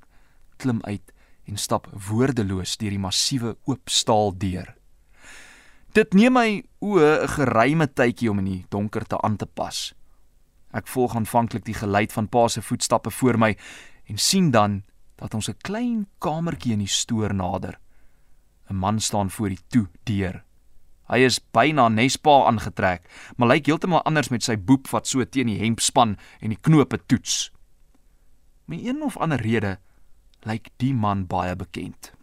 klim 0.57 0.81
uit 0.83 1.13
en 1.45 1.57
stap 1.57 1.87
woordeloos 2.09 2.77
deur 2.77 2.89
die 2.89 2.99
massiewe 2.99 3.57
oop 3.65 3.89
staal 3.89 4.37
deur. 4.37 4.75
Dit 5.93 6.13
neem 6.13 6.33
my 6.33 6.63
oë 6.81 7.23
'n 7.23 7.27
geruime 7.27 7.87
tydjie 7.87 8.29
om 8.29 8.39
in 8.39 8.45
die 8.45 8.65
donkerte 8.69 9.21
aan 9.21 9.37
te 9.37 9.45
pas. 9.45 9.93
Ek 10.71 10.87
volg 10.87 11.15
aanvanklik 11.15 11.65
die 11.65 11.73
geluid 11.73 12.13
van 12.13 12.27
pa 12.27 12.47
se 12.47 12.61
voetstappe 12.61 13.11
voor 13.11 13.37
my 13.37 13.57
en 14.05 14.17
sien 14.17 14.51
dan 14.51 14.83
dat 15.19 15.33
ons 15.33 15.49
'n 15.49 15.57
klein 15.61 16.07
kamertjie 16.19 16.73
in 16.73 16.79
die 16.79 16.87
stoor 16.87 17.33
nader. 17.33 17.79
'n 18.69 18.75
Man 18.75 18.99
staan 18.99 19.29
voor 19.29 19.49
die 19.49 19.63
toe 19.67 19.87
deur. 20.03 20.43
Hy 21.09 21.17
is 21.25 21.39
byna 21.39 21.87
nespa 21.87 22.45
aangetrek, 22.45 23.09
maar 23.37 23.47
lyk 23.47 23.65
heeltemal 23.65 24.03
anders 24.03 24.29
met 24.29 24.43
sy 24.43 24.55
boep 24.57 24.87
wat 24.87 25.07
so 25.07 25.25
teen 25.25 25.47
die 25.47 25.59
hemp 25.59 25.79
span 25.79 26.17
en 26.39 26.49
die 26.49 26.61
knope 26.61 26.99
toets. 27.05 27.51
Met 28.65 28.85
een 28.85 29.01
of 29.03 29.17
ander 29.17 29.41
rede 29.41 29.79
lyk 30.45 30.69
die 30.77 30.93
man 30.93 31.27
baie 31.27 31.55
bekend. 31.55 32.13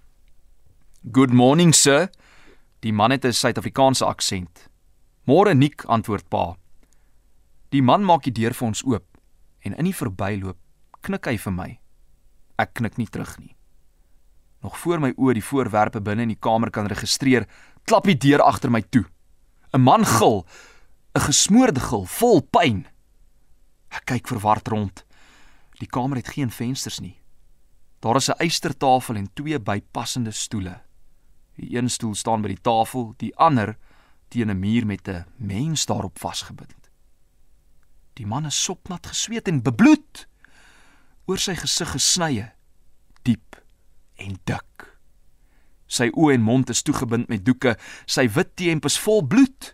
"Good 1.12 1.32
morning, 1.32 1.74
sir," 1.74 2.08
Die 2.86 2.92
man 2.92 3.10
het 3.10 3.24
'n 3.24 3.32
Suid-Afrikaanse 3.32 4.04
aksent. 4.04 4.68
"Môre 5.24 5.54
Nik," 5.54 5.84
antwoord 5.84 6.28
pa. 6.28 6.56
Die 7.68 7.82
man 7.82 8.04
maak 8.04 8.22
die 8.22 8.32
deur 8.32 8.54
vir 8.54 8.66
ons 8.66 8.84
oop 8.84 9.18
en 9.58 9.76
in 9.76 9.84
die 9.84 9.94
verbyloop 9.94 10.58
knik 11.00 11.24
hy 11.24 11.38
vir 11.38 11.52
my. 11.52 11.80
Ek 12.58 12.74
knik 12.74 12.96
nie 12.96 13.06
terug 13.06 13.38
nie. 13.38 13.56
Nog 14.62 14.78
voor 14.78 15.00
my 15.00 15.12
oë 15.16 15.34
die 15.34 15.44
voorwerpe 15.44 16.00
binne 16.00 16.22
in 16.22 16.32
die 16.34 16.40
kamer 16.40 16.70
kan 16.70 16.88
registreer, 16.90 17.46
klap 17.84 18.04
die 18.08 18.16
deur 18.16 18.42
agter 18.42 18.70
my 18.70 18.82
toe. 18.82 19.04
'n 19.72 19.80
Man 19.80 20.04
gil, 20.04 20.46
'n 21.14 21.20
gesmoorde 21.20 21.80
gil 21.80 22.04
vol 22.04 22.40
pyn. 22.40 22.86
Ek 23.90 24.04
kyk 24.04 24.28
verward 24.28 24.68
rond. 24.68 25.04
Die 25.78 25.86
kamer 25.86 26.16
het 26.16 26.28
geen 26.28 26.50
vensters 26.50 27.00
nie. 27.00 27.20
Daar 28.00 28.16
is 28.16 28.28
'n 28.30 28.40
eystertafel 28.40 29.16
en 29.16 29.32
twee 29.34 29.58
bypassende 29.60 30.30
stoele. 30.30 30.80
Die 31.56 31.76
een 31.76 31.90
stoel 31.90 32.14
staan 32.14 32.42
by 32.42 32.48
die 32.48 32.60
tafel, 32.60 33.14
die 33.16 33.36
ander 33.36 33.76
teen 34.28 34.50
'n 34.50 34.58
muur 34.58 34.86
met 34.86 35.08
'n 35.08 35.24
mens 35.36 35.86
daarop 35.86 36.18
vasgebind. 36.18 36.90
Die 38.14 38.26
man 38.26 38.46
is 38.46 38.64
sopnat 38.64 39.06
gesweet 39.06 39.48
en 39.48 39.62
bebloed. 39.62 40.26
Oor 41.26 41.40
sy 41.42 41.56
gesig 41.58 41.90
gesnye, 41.96 42.50
diep 43.26 43.58
en 44.22 44.36
dik. 44.46 44.86
Sy 45.90 46.08
oë 46.14 46.36
en 46.36 46.44
mond 46.46 46.70
is 46.70 46.84
toegebind 46.86 47.26
met 47.30 47.42
doeke, 47.46 47.74
sy 48.06 48.26
wit 48.30 48.54
T-hemp 48.58 48.86
is 48.86 48.98
vol 49.02 49.24
bloed. 49.26 49.72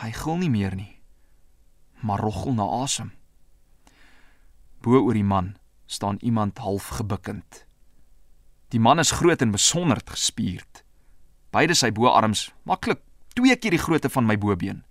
Hy 0.00 0.10
gil 0.16 0.40
nie 0.40 0.52
meer 0.52 0.76
nie, 0.76 0.92
maar 2.00 2.24
roggel 2.24 2.56
na 2.56 2.64
asem. 2.82 3.12
Bo 4.84 5.00
oor 5.00 5.16
die 5.16 5.24
man 5.24 5.54
staan 5.86 6.20
iemand 6.24 6.64
half 6.64 6.88
gebukkend. 6.96 7.66
Die 8.72 8.80
man 8.80 8.98
is 8.98 9.14
groot 9.20 9.44
en 9.44 9.54
besonderd 9.54 10.08
gespierd. 10.10 10.82
Beide 11.52 11.76
sy 11.76 11.92
boarms 11.94 12.50
maklik 12.68 13.00
twee 13.36 13.56
keer 13.56 13.76
die 13.76 13.80
grootte 13.80 14.10
van 14.12 14.26
my 14.28 14.36
bobeen. 14.40 14.82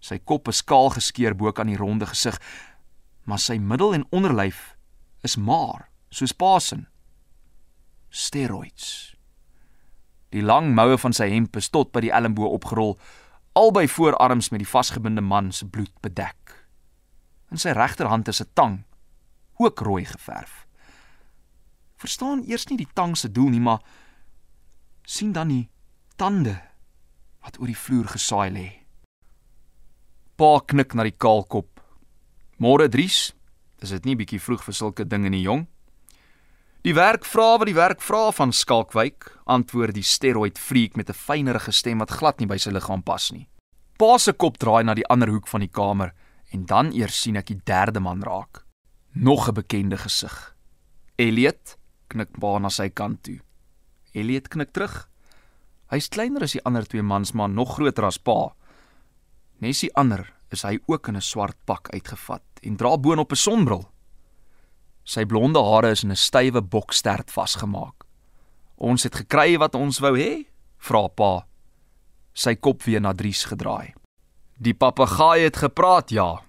Sy 0.00 0.18
kop 0.22 0.48
is 0.50 0.62
kaal 0.62 0.90
geskeur 0.94 1.34
bo 1.34 1.52
kan 1.52 1.70
die 1.70 1.78
ronde 1.78 2.06
gesig, 2.06 2.38
maar 3.26 3.42
sy 3.42 3.58
middel 3.58 3.94
en 3.94 4.06
onderlyf 4.14 4.76
is 5.26 5.36
maar 5.36 5.88
soos 6.14 6.32
pasen. 6.32 6.86
Steroids. 8.08 9.14
Die 10.30 10.42
lang 10.42 10.74
moue 10.74 10.98
van 10.98 11.12
sy 11.12 11.28
hemp 11.30 11.56
is 11.56 11.70
tot 11.70 11.92
by 11.92 12.04
die 12.06 12.12
elmboog 12.14 12.60
opgerol, 12.60 12.94
albei 13.56 13.86
voorarms 13.88 14.50
met 14.52 14.62
die 14.62 14.70
vasgebinde 14.70 15.24
man 15.24 15.52
se 15.52 15.66
bloed 15.66 15.94
bedek. 16.00 16.54
In 17.50 17.58
sy 17.58 17.74
regterhand 17.76 18.28
is 18.28 18.40
'n 18.40 18.50
tang, 18.54 18.84
ook 19.58 19.80
rooi 19.80 20.04
geverf 20.04 20.66
verstaan 21.96 22.44
eers 22.46 22.68
nie 22.70 22.78
die 22.80 22.92
tang 22.94 23.16
se 23.16 23.30
doel 23.32 23.52
nie, 23.54 23.62
maar 23.62 23.82
sien 25.06 25.32
dan 25.32 25.50
die 25.52 25.66
tande 26.20 26.56
wat 27.44 27.58
oor 27.60 27.70
die 27.70 27.78
vloer 27.78 28.10
gesaai 28.12 28.50
lê. 28.52 28.66
Pa 30.36 30.58
knik 30.60 30.94
na 30.94 31.06
die 31.06 31.16
kaalkop. 31.16 31.75
Môre 32.56 32.86
Dries, 32.88 33.34
is 33.84 33.90
dit 33.92 34.06
nie 34.08 34.14
bietjie 34.16 34.38
vroeg 34.40 34.62
vir 34.64 34.74
sulke 34.74 35.04
dinge 35.04 35.28
nie, 35.28 35.42
jong? 35.44 35.66
Die 36.88 36.94
werk 36.96 37.26
vra 37.28 37.58
wat 37.60 37.68
die 37.68 37.76
werk 37.76 38.00
vra 38.00 38.30
van 38.32 38.54
Skalkwyk, 38.56 39.26
antwoord 39.44 39.92
die 39.92 40.04
steroid 40.06 40.56
freak 40.56 40.96
met 40.96 41.10
'n 41.10 41.12
fynerige 41.12 41.72
stem 41.72 41.98
wat 41.98 42.16
glad 42.16 42.40
nie 42.40 42.46
by 42.46 42.56
sy 42.56 42.70
liggaam 42.70 43.02
pas 43.02 43.30
nie. 43.32 43.46
Pa 43.98 44.16
se 44.18 44.32
kop 44.32 44.56
draai 44.56 44.84
na 44.84 44.94
die 44.94 45.06
ander 45.08 45.28
hoek 45.28 45.48
van 45.48 45.60
die 45.60 45.68
kamer 45.68 46.14
en 46.50 46.64
dan 46.64 46.92
eers 46.92 47.20
sien 47.20 47.36
ek 47.36 47.46
die 47.46 47.60
derde 47.64 48.00
man 48.00 48.22
raak. 48.22 48.64
Nog 49.12 49.48
'n 49.48 49.54
bekende 49.54 49.98
gesig. 49.98 50.56
Elliot, 51.18 51.76
knik 52.08 52.40
pa 52.40 52.58
na 52.58 52.70
sy 52.70 52.88
kant 52.88 53.22
toe. 53.22 53.40
Elliot 54.14 54.48
knik 54.48 54.72
terug. 54.72 55.10
Hy's 55.90 56.08
kleiner 56.08 56.42
as 56.42 56.52
die 56.52 56.64
ander 56.64 56.86
twee 56.86 57.02
mans, 57.02 57.32
maar 57.32 57.48
nog 57.48 57.74
groter 57.74 58.04
as 58.04 58.18
pa. 58.18 58.54
Nessie 59.60 59.94
ander 59.94 60.35
is 60.50 60.62
hy 60.62 60.78
ook 60.86 61.08
in 61.08 61.16
'n 61.16 61.20
swart 61.22 61.56
pak 61.64 61.88
uitgevat 61.92 62.42
en 62.62 62.76
dra 62.76 62.96
boonop 62.96 63.32
'n 63.32 63.36
sonbril. 63.36 63.84
Sy 65.04 65.24
blonde 65.24 65.62
hare 65.62 65.90
is 65.90 66.02
in 66.02 66.10
'n 66.10 66.16
stywe 66.16 66.62
bokstert 66.62 67.30
vasgemaak. 67.30 68.04
"Ons 68.76 69.02
het 69.02 69.14
gekry 69.14 69.58
wat 69.58 69.74
ons 69.74 69.98
wou 69.98 70.16
hê?" 70.18 70.46
vra 70.78 71.08
pa. 71.08 71.46
Sy 72.34 72.54
kop 72.54 72.82
weer 72.82 73.00
na 73.00 73.12
Dries 73.12 73.44
gedraai. 73.44 73.94
"Die 74.58 74.74
papegaai 74.74 75.44
het 75.44 75.56
gepraat, 75.56 76.10
ja. 76.10 76.42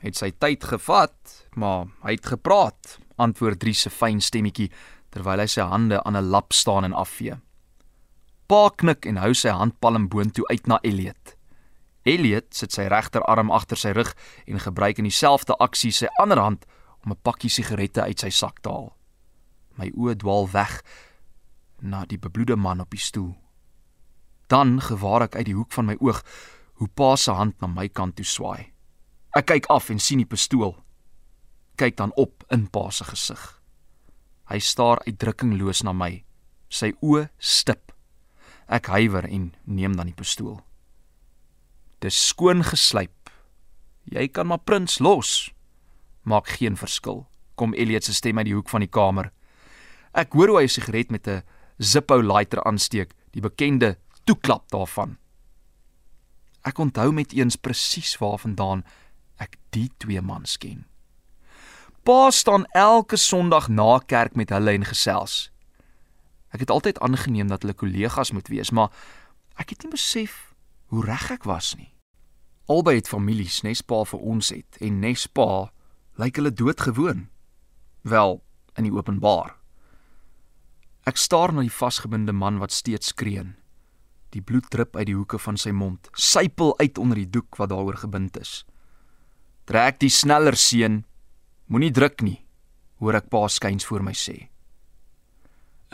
Het 0.00 0.16
sy 0.16 0.30
tyd 0.30 0.64
gevat, 0.64 1.46
maar 1.54 1.86
hy 2.02 2.10
het 2.10 2.26
gepraat," 2.26 2.98
antwoord 3.16 3.60
Dries 3.60 3.80
se 3.80 3.90
fyn 3.90 4.20
stemmetjie 4.20 4.70
terwyl 5.10 5.42
hy 5.42 5.46
sy 5.46 5.64
hande 5.66 6.02
aan 6.04 6.16
'n 6.16 6.30
lap 6.30 6.52
staan 6.52 6.84
en 6.84 6.92
afvee. 6.92 7.36
Pa 8.46 8.68
knik 8.68 9.06
en 9.06 9.16
hou 9.16 9.34
sy 9.34 9.52
handpalm 9.54 10.08
boontoe 10.08 10.46
uit 10.50 10.66
na 10.66 10.78
Elliot. 10.82 11.19
Elliot 12.08 12.54
sit 12.54 12.72
sy 12.72 12.86
regterarm 12.88 13.50
agter 13.52 13.76
sy 13.76 13.92
rug 13.92 14.14
en 14.46 14.60
gebruik 14.60 14.98
in 14.98 15.08
dieselfde 15.08 15.56
aksie 15.60 15.92
sy 15.92 16.08
ander 16.22 16.40
hand 16.40 16.64
om 17.04 17.12
'n 17.12 17.20
pakkie 17.22 17.50
sigarette 17.50 18.02
uit 18.02 18.20
sy 18.20 18.30
sak 18.30 18.60
te 18.62 18.68
haal. 18.68 18.96
My 19.76 19.90
oë 19.96 20.16
dwaal 20.16 20.48
weg 20.52 20.82
na 21.80 22.04
die 22.04 22.18
bebloede 22.18 22.56
man 22.56 22.80
op 22.80 22.90
die 22.90 23.00
stoel. 23.00 23.36
Dan 24.48 24.80
gewaar 24.80 25.22
ek 25.22 25.36
uit 25.36 25.46
die 25.46 25.54
hoek 25.54 25.72
van 25.72 25.86
my 25.86 25.96
oog 26.00 26.22
hoe 26.80 26.88
pa 26.88 27.16
se 27.16 27.32
hand 27.32 27.60
na 27.60 27.66
my 27.66 27.88
kant 27.88 28.16
toe 28.16 28.24
swaai. 28.24 28.72
Ek 29.36 29.46
kyk 29.46 29.66
af 29.70 29.90
en 29.90 29.98
sien 29.98 30.18
die 30.18 30.26
pistool. 30.26 30.74
Kyk 31.76 31.96
dan 31.96 32.12
op 32.16 32.44
in 32.50 32.66
pa 32.66 32.90
se 32.90 33.04
gesig. 33.04 33.60
Hy 34.50 34.58
staar 34.58 34.98
uitdrukkingloos 35.06 35.84
na 35.86 35.92
my, 35.92 36.24
sy 36.68 36.92
oë 37.00 37.28
stip. 37.38 37.92
Ek 38.66 38.86
huiwer 38.86 39.28
en 39.28 39.54
neem 39.64 39.94
dan 39.96 40.06
die 40.06 40.16
pistool. 40.16 40.58
Dis 42.00 42.16
skoon 42.30 42.62
geslyp. 42.64 43.28
Jy 44.08 44.28
kan 44.32 44.48
maar 44.48 44.62
prins 44.64 44.98
los. 45.04 45.50
Maak 46.24 46.48
geen 46.56 46.78
verskil. 46.80 47.26
Kom 47.60 47.74
Elliot 47.76 48.04
se 48.04 48.14
stem 48.16 48.40
uit 48.40 48.48
die 48.48 48.54
hoek 48.56 48.72
van 48.72 48.80
die 48.80 48.88
kamer. 48.88 49.28
Ek 50.16 50.32
hoor 50.32 50.48
hoe 50.48 50.58
hy 50.60 50.64
'n 50.64 50.68
sigaret 50.68 51.10
met 51.10 51.28
'n 51.28 51.42
Zippo 51.78 52.20
lighter 52.20 52.64
aansteek, 52.64 53.12
die 53.32 53.40
bekende 53.40 53.98
toeklap 54.24 54.68
daarvan. 54.68 55.18
Ek 56.64 56.78
onthou 56.78 57.12
met 57.12 57.32
eens 57.32 57.56
presies 57.56 58.18
waarvandaan 58.18 58.84
ek 59.38 59.56
die 59.70 59.90
twee 59.98 60.20
mans 60.20 60.58
ken. 60.58 60.84
Pa 62.02 62.30
staan 62.30 62.64
elke 62.72 63.16
Sondag 63.16 63.68
na 63.68 63.98
kerk 63.98 64.36
met 64.36 64.50
hulle 64.50 64.72
en 64.72 64.84
gesels. 64.84 65.50
Ek 66.50 66.60
het 66.60 66.70
altyd 66.70 67.00
aangeneem 67.00 67.48
dat 67.48 67.62
hulle 67.62 67.74
kollegas 67.74 68.32
moet 68.32 68.48
wees, 68.48 68.70
maar 68.70 68.90
ek 69.56 69.70
het 69.70 69.82
nie 69.82 69.90
besef 69.90 70.49
hoe 70.90 71.04
reg 71.06 71.30
ek 71.30 71.46
was 71.46 71.74
nie. 71.78 71.92
Albei 72.70 72.96
het 72.98 73.08
families, 73.10 73.62
nespa 73.66 74.02
vir 74.06 74.20
ons 74.22 74.50
het 74.54 74.78
en 74.82 75.00
nespa 75.02 75.70
lyk 76.18 76.38
hulle 76.38 76.52
doodgewoon. 76.54 77.28
Wel, 78.02 78.38
in 78.78 78.86
die 78.86 78.94
openbaar. 78.94 79.56
Ek 81.08 81.18
staar 81.18 81.54
na 81.54 81.64
die 81.64 81.72
vasgebinde 81.72 82.34
man 82.36 82.60
wat 82.62 82.74
steeds 82.74 83.14
skreeu. 83.14 83.48
Die 84.30 84.42
bloed 84.42 84.68
drup 84.70 84.94
uit 84.94 85.08
die 85.08 85.16
hoeke 85.16 85.40
van 85.42 85.58
sy 85.58 85.72
mond, 85.74 86.10
sypel 86.14 86.76
uit 86.78 86.98
onder 86.98 87.18
die 87.18 87.30
doek 87.30 87.58
wat 87.58 87.72
daaroor 87.72 87.98
gebind 88.04 88.38
is. 88.38 88.60
Trek 89.66 89.98
die 90.02 90.10
sneller 90.10 90.58
seun. 90.58 91.04
Moenie 91.70 91.90
druk 91.94 92.22
nie, 92.26 92.38
hoor 93.02 93.18
ek 93.18 93.30
pa 93.30 93.46
skuins 93.50 93.86
voor 93.86 94.02
my 94.06 94.14
sê. 94.14 94.50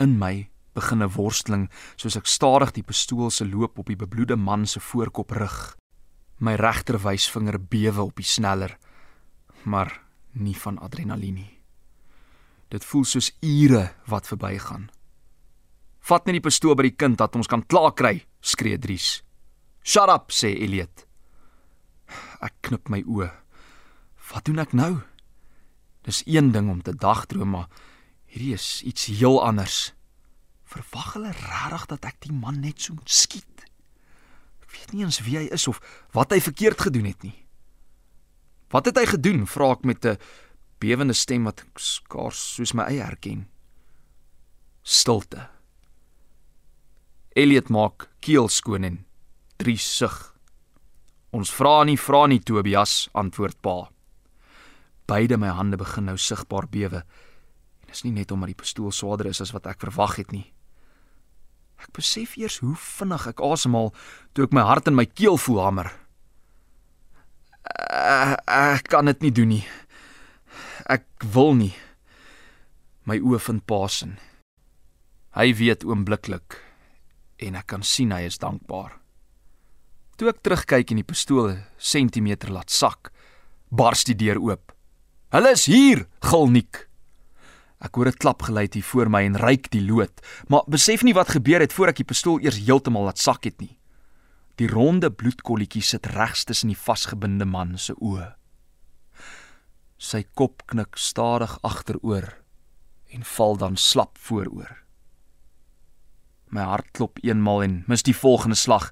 In 0.01 0.17
my 0.21 0.49
begin 0.77 1.01
'n 1.03 1.15
worsteling 1.15 1.69
soos 1.95 2.17
ek 2.17 2.27
stadig 2.27 2.71
die 2.73 2.83
pistool 2.83 3.31
se 3.31 3.45
loop 3.45 3.79
op 3.79 3.87
die 3.87 3.95
bebloede 3.95 4.35
man 4.35 4.65
se 4.65 4.79
voorkop 4.79 5.31
rig. 5.31 5.75
My 6.39 6.55
regter 6.55 6.99
wysvinger 7.01 7.57
bewe 7.59 8.01
op 8.01 8.15
die 8.15 8.25
sneller, 8.25 8.77
maar 9.65 10.01
nie 10.33 10.55
van 10.55 10.77
adrenalien 10.79 11.33
nie. 11.33 11.59
Dit 12.69 12.85
voel 12.85 13.03
soos 13.03 13.31
ure 13.41 13.93
wat 14.05 14.27
verbygaan. 14.27 14.89
Vat 15.99 16.25
net 16.25 16.33
die 16.33 16.41
pistool 16.41 16.75
by 16.75 16.83
die 16.83 16.95
kind 16.95 17.17
dat 17.17 17.35
ons 17.35 17.47
kan 17.47 17.65
klaar 17.65 17.93
kry, 17.93 18.25
skree 18.39 18.77
Dries. 18.77 19.23
Shut 19.83 20.09
up, 20.09 20.31
sê 20.31 20.53
Elliot. 20.55 21.05
Ek 22.41 22.53
knip 22.61 22.89
my 22.89 23.01
oë. 23.03 23.31
Wat 24.31 24.45
doen 24.45 24.59
ek 24.59 24.73
nou? 24.73 25.01
Dis 26.03 26.23
een 26.25 26.51
ding 26.51 26.69
om 26.69 26.81
te 26.81 26.93
dagdroom, 26.95 27.49
maar 27.49 27.67
hierdie 28.27 28.53
is 28.53 28.83
iets 28.83 29.05
heel 29.05 29.41
anders. 29.43 29.96
Verwag 30.77 31.13
hulle 31.15 31.33
regtig 31.33 31.85
dat 31.89 32.05
ek 32.05 32.19
die 32.27 32.33
man 32.33 32.61
net 32.61 32.83
so 32.85 32.93
skiet? 33.09 33.65
Ek 34.61 34.69
weet 34.75 34.93
nie 34.93 35.05
eens 35.05 35.21
wie 35.25 35.37
hy 35.39 35.47
is 35.55 35.65
of 35.71 35.79
wat 36.13 36.35
hy 36.35 36.39
verkeerd 36.43 36.83
gedoen 36.85 37.07
het 37.09 37.23
nie. 37.25 37.35
Wat 38.69 38.85
het 38.85 38.99
hy 38.99 39.05
gedoen? 39.09 39.47
vra 39.47 39.71
ek 39.73 39.85
met 39.87 40.05
'n 40.05 40.17
bewende 40.79 41.13
stem 41.13 41.43
wat 41.45 41.65
skaars 41.75 42.55
soos 42.55 42.73
my 42.73 42.83
eie 42.83 43.01
herken. 43.01 43.47
Stilte. 44.83 45.49
Elliot 47.33 47.69
maak 47.69 48.09
keel 48.19 48.49
skoon 48.49 48.83
en 48.83 49.05
drie 49.57 49.77
sug. 49.77 50.35
Ons 51.31 51.49
vra 51.53 51.83
nie 51.83 51.97
vra 51.97 52.27
nie 52.27 52.39
Tobias, 52.39 53.09
antwoord 53.13 53.61
pa. 53.61 53.89
Beide 55.07 55.37
my 55.37 55.47
hande 55.47 55.77
begin 55.77 56.05
nou 56.05 56.17
sigbaar 56.17 56.67
bewe. 56.69 57.03
En 57.81 57.87
dis 57.87 58.03
nie 58.03 58.11
net 58.11 58.31
omdat 58.31 58.47
die 58.47 58.61
pistool 58.61 58.91
swaarder 58.91 59.25
is 59.25 59.41
as 59.41 59.51
wat 59.51 59.65
ek 59.65 59.79
verwag 59.79 60.15
het 60.15 60.31
nie. 60.31 60.53
Ek 61.77 61.93
besef 61.95 62.35
eers 62.37 62.59
hoe 62.63 62.75
vinnig 62.75 63.27
ek 63.29 63.41
asemhaal 63.43 63.93
toe 64.33 64.47
ek 64.47 64.53
my 64.55 64.65
hart 64.65 64.87
in 64.89 64.97
my 64.97 65.05
keel 65.05 65.37
voel 65.37 65.61
hamer. 65.63 65.91
Ek, 67.67 68.41
ek 68.47 68.87
kan 68.91 69.09
dit 69.09 69.25
nie 69.25 69.33
doen 69.33 69.51
nie. 69.57 69.65
Ek 70.89 71.05
wil 71.33 71.53
nie. 71.57 71.73
My 73.07 73.19
oë 73.19 73.39
vind 73.43 73.65
Pasen. 73.69 74.17
Hy 75.37 75.51
weet 75.53 75.85
oombliklik 75.85 76.57
en 77.37 77.57
ek 77.59 77.67
kan 77.69 77.83
sien 77.85 78.11
hy 78.15 78.23
is 78.25 78.39
dankbaar. 78.41 78.95
Toe 80.17 80.31
ek 80.31 80.41
terugkyk 80.41 80.91
en 80.91 81.01
die 81.03 81.05
pistool 81.05 81.51
sentimeter 81.77 82.49
laat 82.49 82.73
sak, 82.73 83.11
bars 83.69 84.03
die 84.07 84.17
deur 84.17 84.39
oop. 84.41 84.73
"Hulle 85.29 85.51
is 85.51 85.65
hier!" 85.65 86.07
gil 86.21 86.47
Nik. 86.47 86.86
Ek 87.79 87.95
hoor 87.95 88.07
'n 88.07 88.17
klap 88.17 88.41
geluid 88.41 88.73
hier 88.73 88.83
voor 88.83 89.09
my 89.09 89.23
en 89.25 89.37
ryk 89.37 89.69
die 89.71 89.85
lood, 89.85 90.21
maar 90.47 90.63
besef 90.67 91.03
nie 91.03 91.13
wat 91.13 91.29
gebeur 91.29 91.59
het 91.59 91.73
voor 91.73 91.87
ek 91.87 91.97
die 91.97 92.09
pistool 92.09 92.39
eers 92.39 92.57
heeltemal 92.57 93.03
laat 93.03 93.19
sak 93.19 93.43
het 93.43 93.59
nie. 93.61 93.77
Die 94.57 94.67
ronde 94.67 95.11
bloedkolletjie 95.11 95.81
sit 95.81 96.05
regs 96.05 96.43
tussen 96.43 96.67
die 96.67 96.77
vasgebinde 96.77 97.45
man 97.45 97.77
se 97.77 97.93
oë. 97.93 98.33
Sy 99.97 100.23
kop 100.33 100.63
knik 100.65 100.97
stadig 100.97 101.59
agteroor 101.61 102.33
en 103.13 103.23
val 103.23 103.57
dan 103.57 103.77
slap 103.77 104.17
vooroor. 104.17 104.77
My 106.49 106.61
hart 106.61 106.91
klop 106.91 107.19
eenmal 107.23 107.63
en 107.63 107.83
mis 107.87 108.03
die 108.03 108.15
volgende 108.15 108.55
slag. 108.55 108.91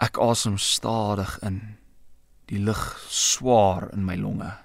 Ek 0.00 0.18
asem 0.18 0.58
stadig 0.58 1.38
in. 1.42 1.76
Die 2.46 2.58
lug 2.58 2.96
swaar 3.08 3.90
in 3.92 4.04
my 4.04 4.16
longe. 4.16 4.63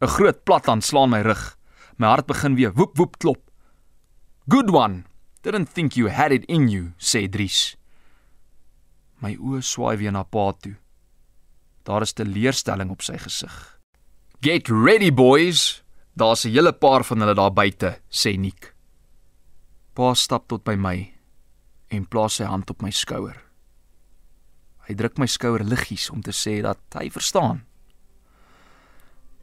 'n 0.00 0.08
Groot 0.08 0.44
platland 0.44 0.84
slaan 0.84 1.10
my 1.10 1.20
rug. 1.20 1.56
My 1.96 2.06
hart 2.06 2.26
begin 2.26 2.54
weer 2.54 2.72
woep 2.72 2.96
woep 2.96 3.16
klop. 3.18 3.50
Good 4.48 4.70
one. 4.70 5.04
Didn't 5.42 5.72
think 5.72 5.96
you 5.96 6.08
had 6.08 6.32
it 6.32 6.44
in 6.44 6.68
you, 6.68 6.92
sê 6.98 7.28
Dries. 7.28 7.76
My 9.18 9.36
oë 9.36 9.62
swaai 9.62 9.96
weer 9.96 10.12
na 10.12 10.22
Pa 10.22 10.52
toe. 10.52 10.76
Daar 11.82 12.02
is 12.02 12.12
teleurstelling 12.12 12.90
op 12.90 13.02
sy 13.02 13.16
gesig. 13.16 13.80
Get 14.40 14.68
ready 14.68 15.10
boys. 15.10 15.82
Daar's 16.16 16.44
'n 16.44 16.50
hele 16.50 16.72
paar 16.72 17.04
van 17.04 17.20
hulle 17.20 17.34
daar 17.34 17.52
buite, 17.52 18.00
sê 18.10 18.36
Nik. 18.38 18.74
Pa 19.94 20.14
stap 20.14 20.48
tot 20.48 20.64
by 20.64 20.74
my 20.74 21.14
en 21.88 22.06
plaas 22.06 22.34
sy 22.34 22.44
hand 22.44 22.70
op 22.70 22.82
my 22.82 22.90
skouer. 22.90 23.36
Hy 24.86 24.94
druk 24.94 25.18
my 25.18 25.26
skouer 25.26 25.64
liggies 25.64 26.10
om 26.10 26.22
te 26.22 26.30
sê 26.30 26.62
dat 26.62 26.78
hy 26.94 27.10
verstaan. 27.10 27.65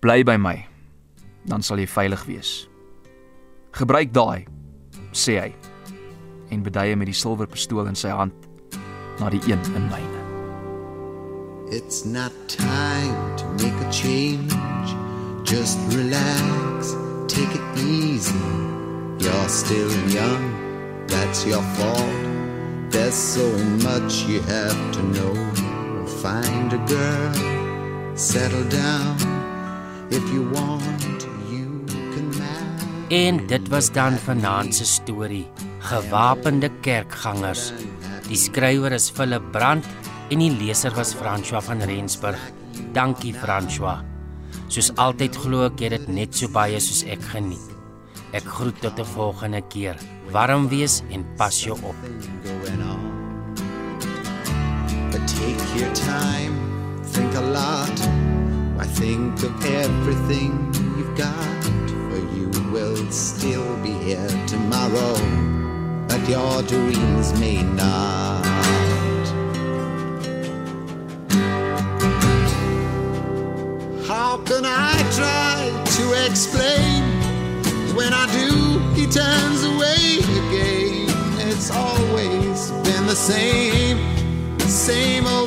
Bly 0.03 0.23
by 0.23 0.35
my. 0.35 0.59
Dan 1.47 1.63
sal 1.63 1.79
jy 1.79 1.87
veilig 1.87 2.25
wees. 2.27 2.49
Gebruik 3.71 4.09
daai, 4.11 4.43
sê 5.15 5.37
hy 5.39 5.51
en 6.51 6.65
beduie 6.65 6.97
met 6.99 7.07
die 7.07 7.15
silwerpistool 7.15 7.87
in 7.87 7.95
sy 7.95 8.11
hand 8.11 8.49
na 9.21 9.31
die 9.31 9.39
een 9.47 9.63
in 9.79 9.87
myne. 9.87 10.19
It's 11.71 12.03
not 12.03 12.35
time 12.51 13.15
to 13.39 13.47
make 13.63 13.79
a 13.79 13.89
change. 13.95 14.51
Just 15.47 15.79
relax, 15.95 16.91
take 17.31 17.55
it 17.55 17.79
easy. 17.79 18.35
You're 19.23 19.47
still 19.47 19.93
young, 20.11 20.43
that's 21.07 21.47
your 21.47 21.63
fault. 21.79 22.91
There's 22.91 23.15
so 23.15 23.47
much 23.87 24.27
you 24.27 24.41
have 24.51 24.79
to 24.99 25.01
know. 25.15 25.33
Find 26.19 26.73
a 26.73 26.81
girl, 26.91 28.17
settle 28.17 28.67
down. 28.67 29.32
If 30.13 30.29
you 30.29 30.43
want, 30.53 31.25
you 31.49 31.81
can 32.13 32.29
marry. 32.37 33.09
En 33.09 33.47
dit 33.47 33.67
was 33.67 33.91
dan 33.91 34.13
vanaand 34.13 34.75
se 34.75 34.85
storie, 34.85 35.47
Gewapende 35.79 36.69
kerkgangers. 36.85 37.71
Die 38.27 38.37
skrywer 38.37 38.93
is 38.93 39.09
Philip 39.09 39.41
Brandt 39.51 39.87
en 40.29 40.43
die 40.43 40.51
leser 40.53 40.93
was 40.93 41.15
François 41.17 41.63
van 41.65 41.81
Rensburg. 41.81 42.37
Dankie 42.93 43.33
François. 43.33 44.03
Soos 44.67 44.91
altyd 45.01 45.33
glo 45.33 45.65
ek 45.65 45.81
jy 45.81 45.89
het 45.89 46.05
dit 46.05 46.11
net 46.13 46.37
so 46.37 46.53
baie 46.53 46.77
soos 46.77 47.01
ek 47.09 47.25
geniet. 47.33 47.71
Ek 48.37 48.45
groet 48.45 48.77
tot 48.85 48.99
'n 48.99 49.09
volgende 49.15 49.63
keer. 49.65 49.97
Warm 50.29 50.69
wees 50.69 51.01
en 51.09 51.25
pas 51.37 51.63
jou 51.63 51.77
op. 51.81 51.97
But 55.09 55.25
take 55.25 55.63
your 55.73 55.91
time, 55.93 56.53
think 57.01 57.33
a 57.33 57.41
lot. 57.41 58.22
Why 58.83 58.89
think 58.89 59.43
of 59.43 59.65
everything 59.65 60.51
you've 60.97 61.17
got? 61.17 61.63
For 62.09 62.19
you 62.35 62.49
will 62.73 63.09
still 63.11 63.77
be 63.77 63.93
here 63.93 64.27
tomorrow, 64.45 65.15
but 66.09 66.27
your 66.27 66.61
dreams 66.63 67.31
may 67.39 67.63
not. 67.63 68.43
How 74.05 74.35
can 74.43 74.65
I 74.65 74.91
try 75.15 75.83
to 75.97 76.25
explain. 76.25 77.03
When 77.95 78.11
I 78.11 78.25
do, 78.33 78.79
he 78.99 79.05
turns 79.05 79.63
away 79.63 80.19
again. 80.41 81.07
It's 81.47 81.71
always 81.71 82.71
been 82.83 83.07
the 83.07 83.15
same, 83.15 83.97
same 84.59 85.25
old 85.25 85.42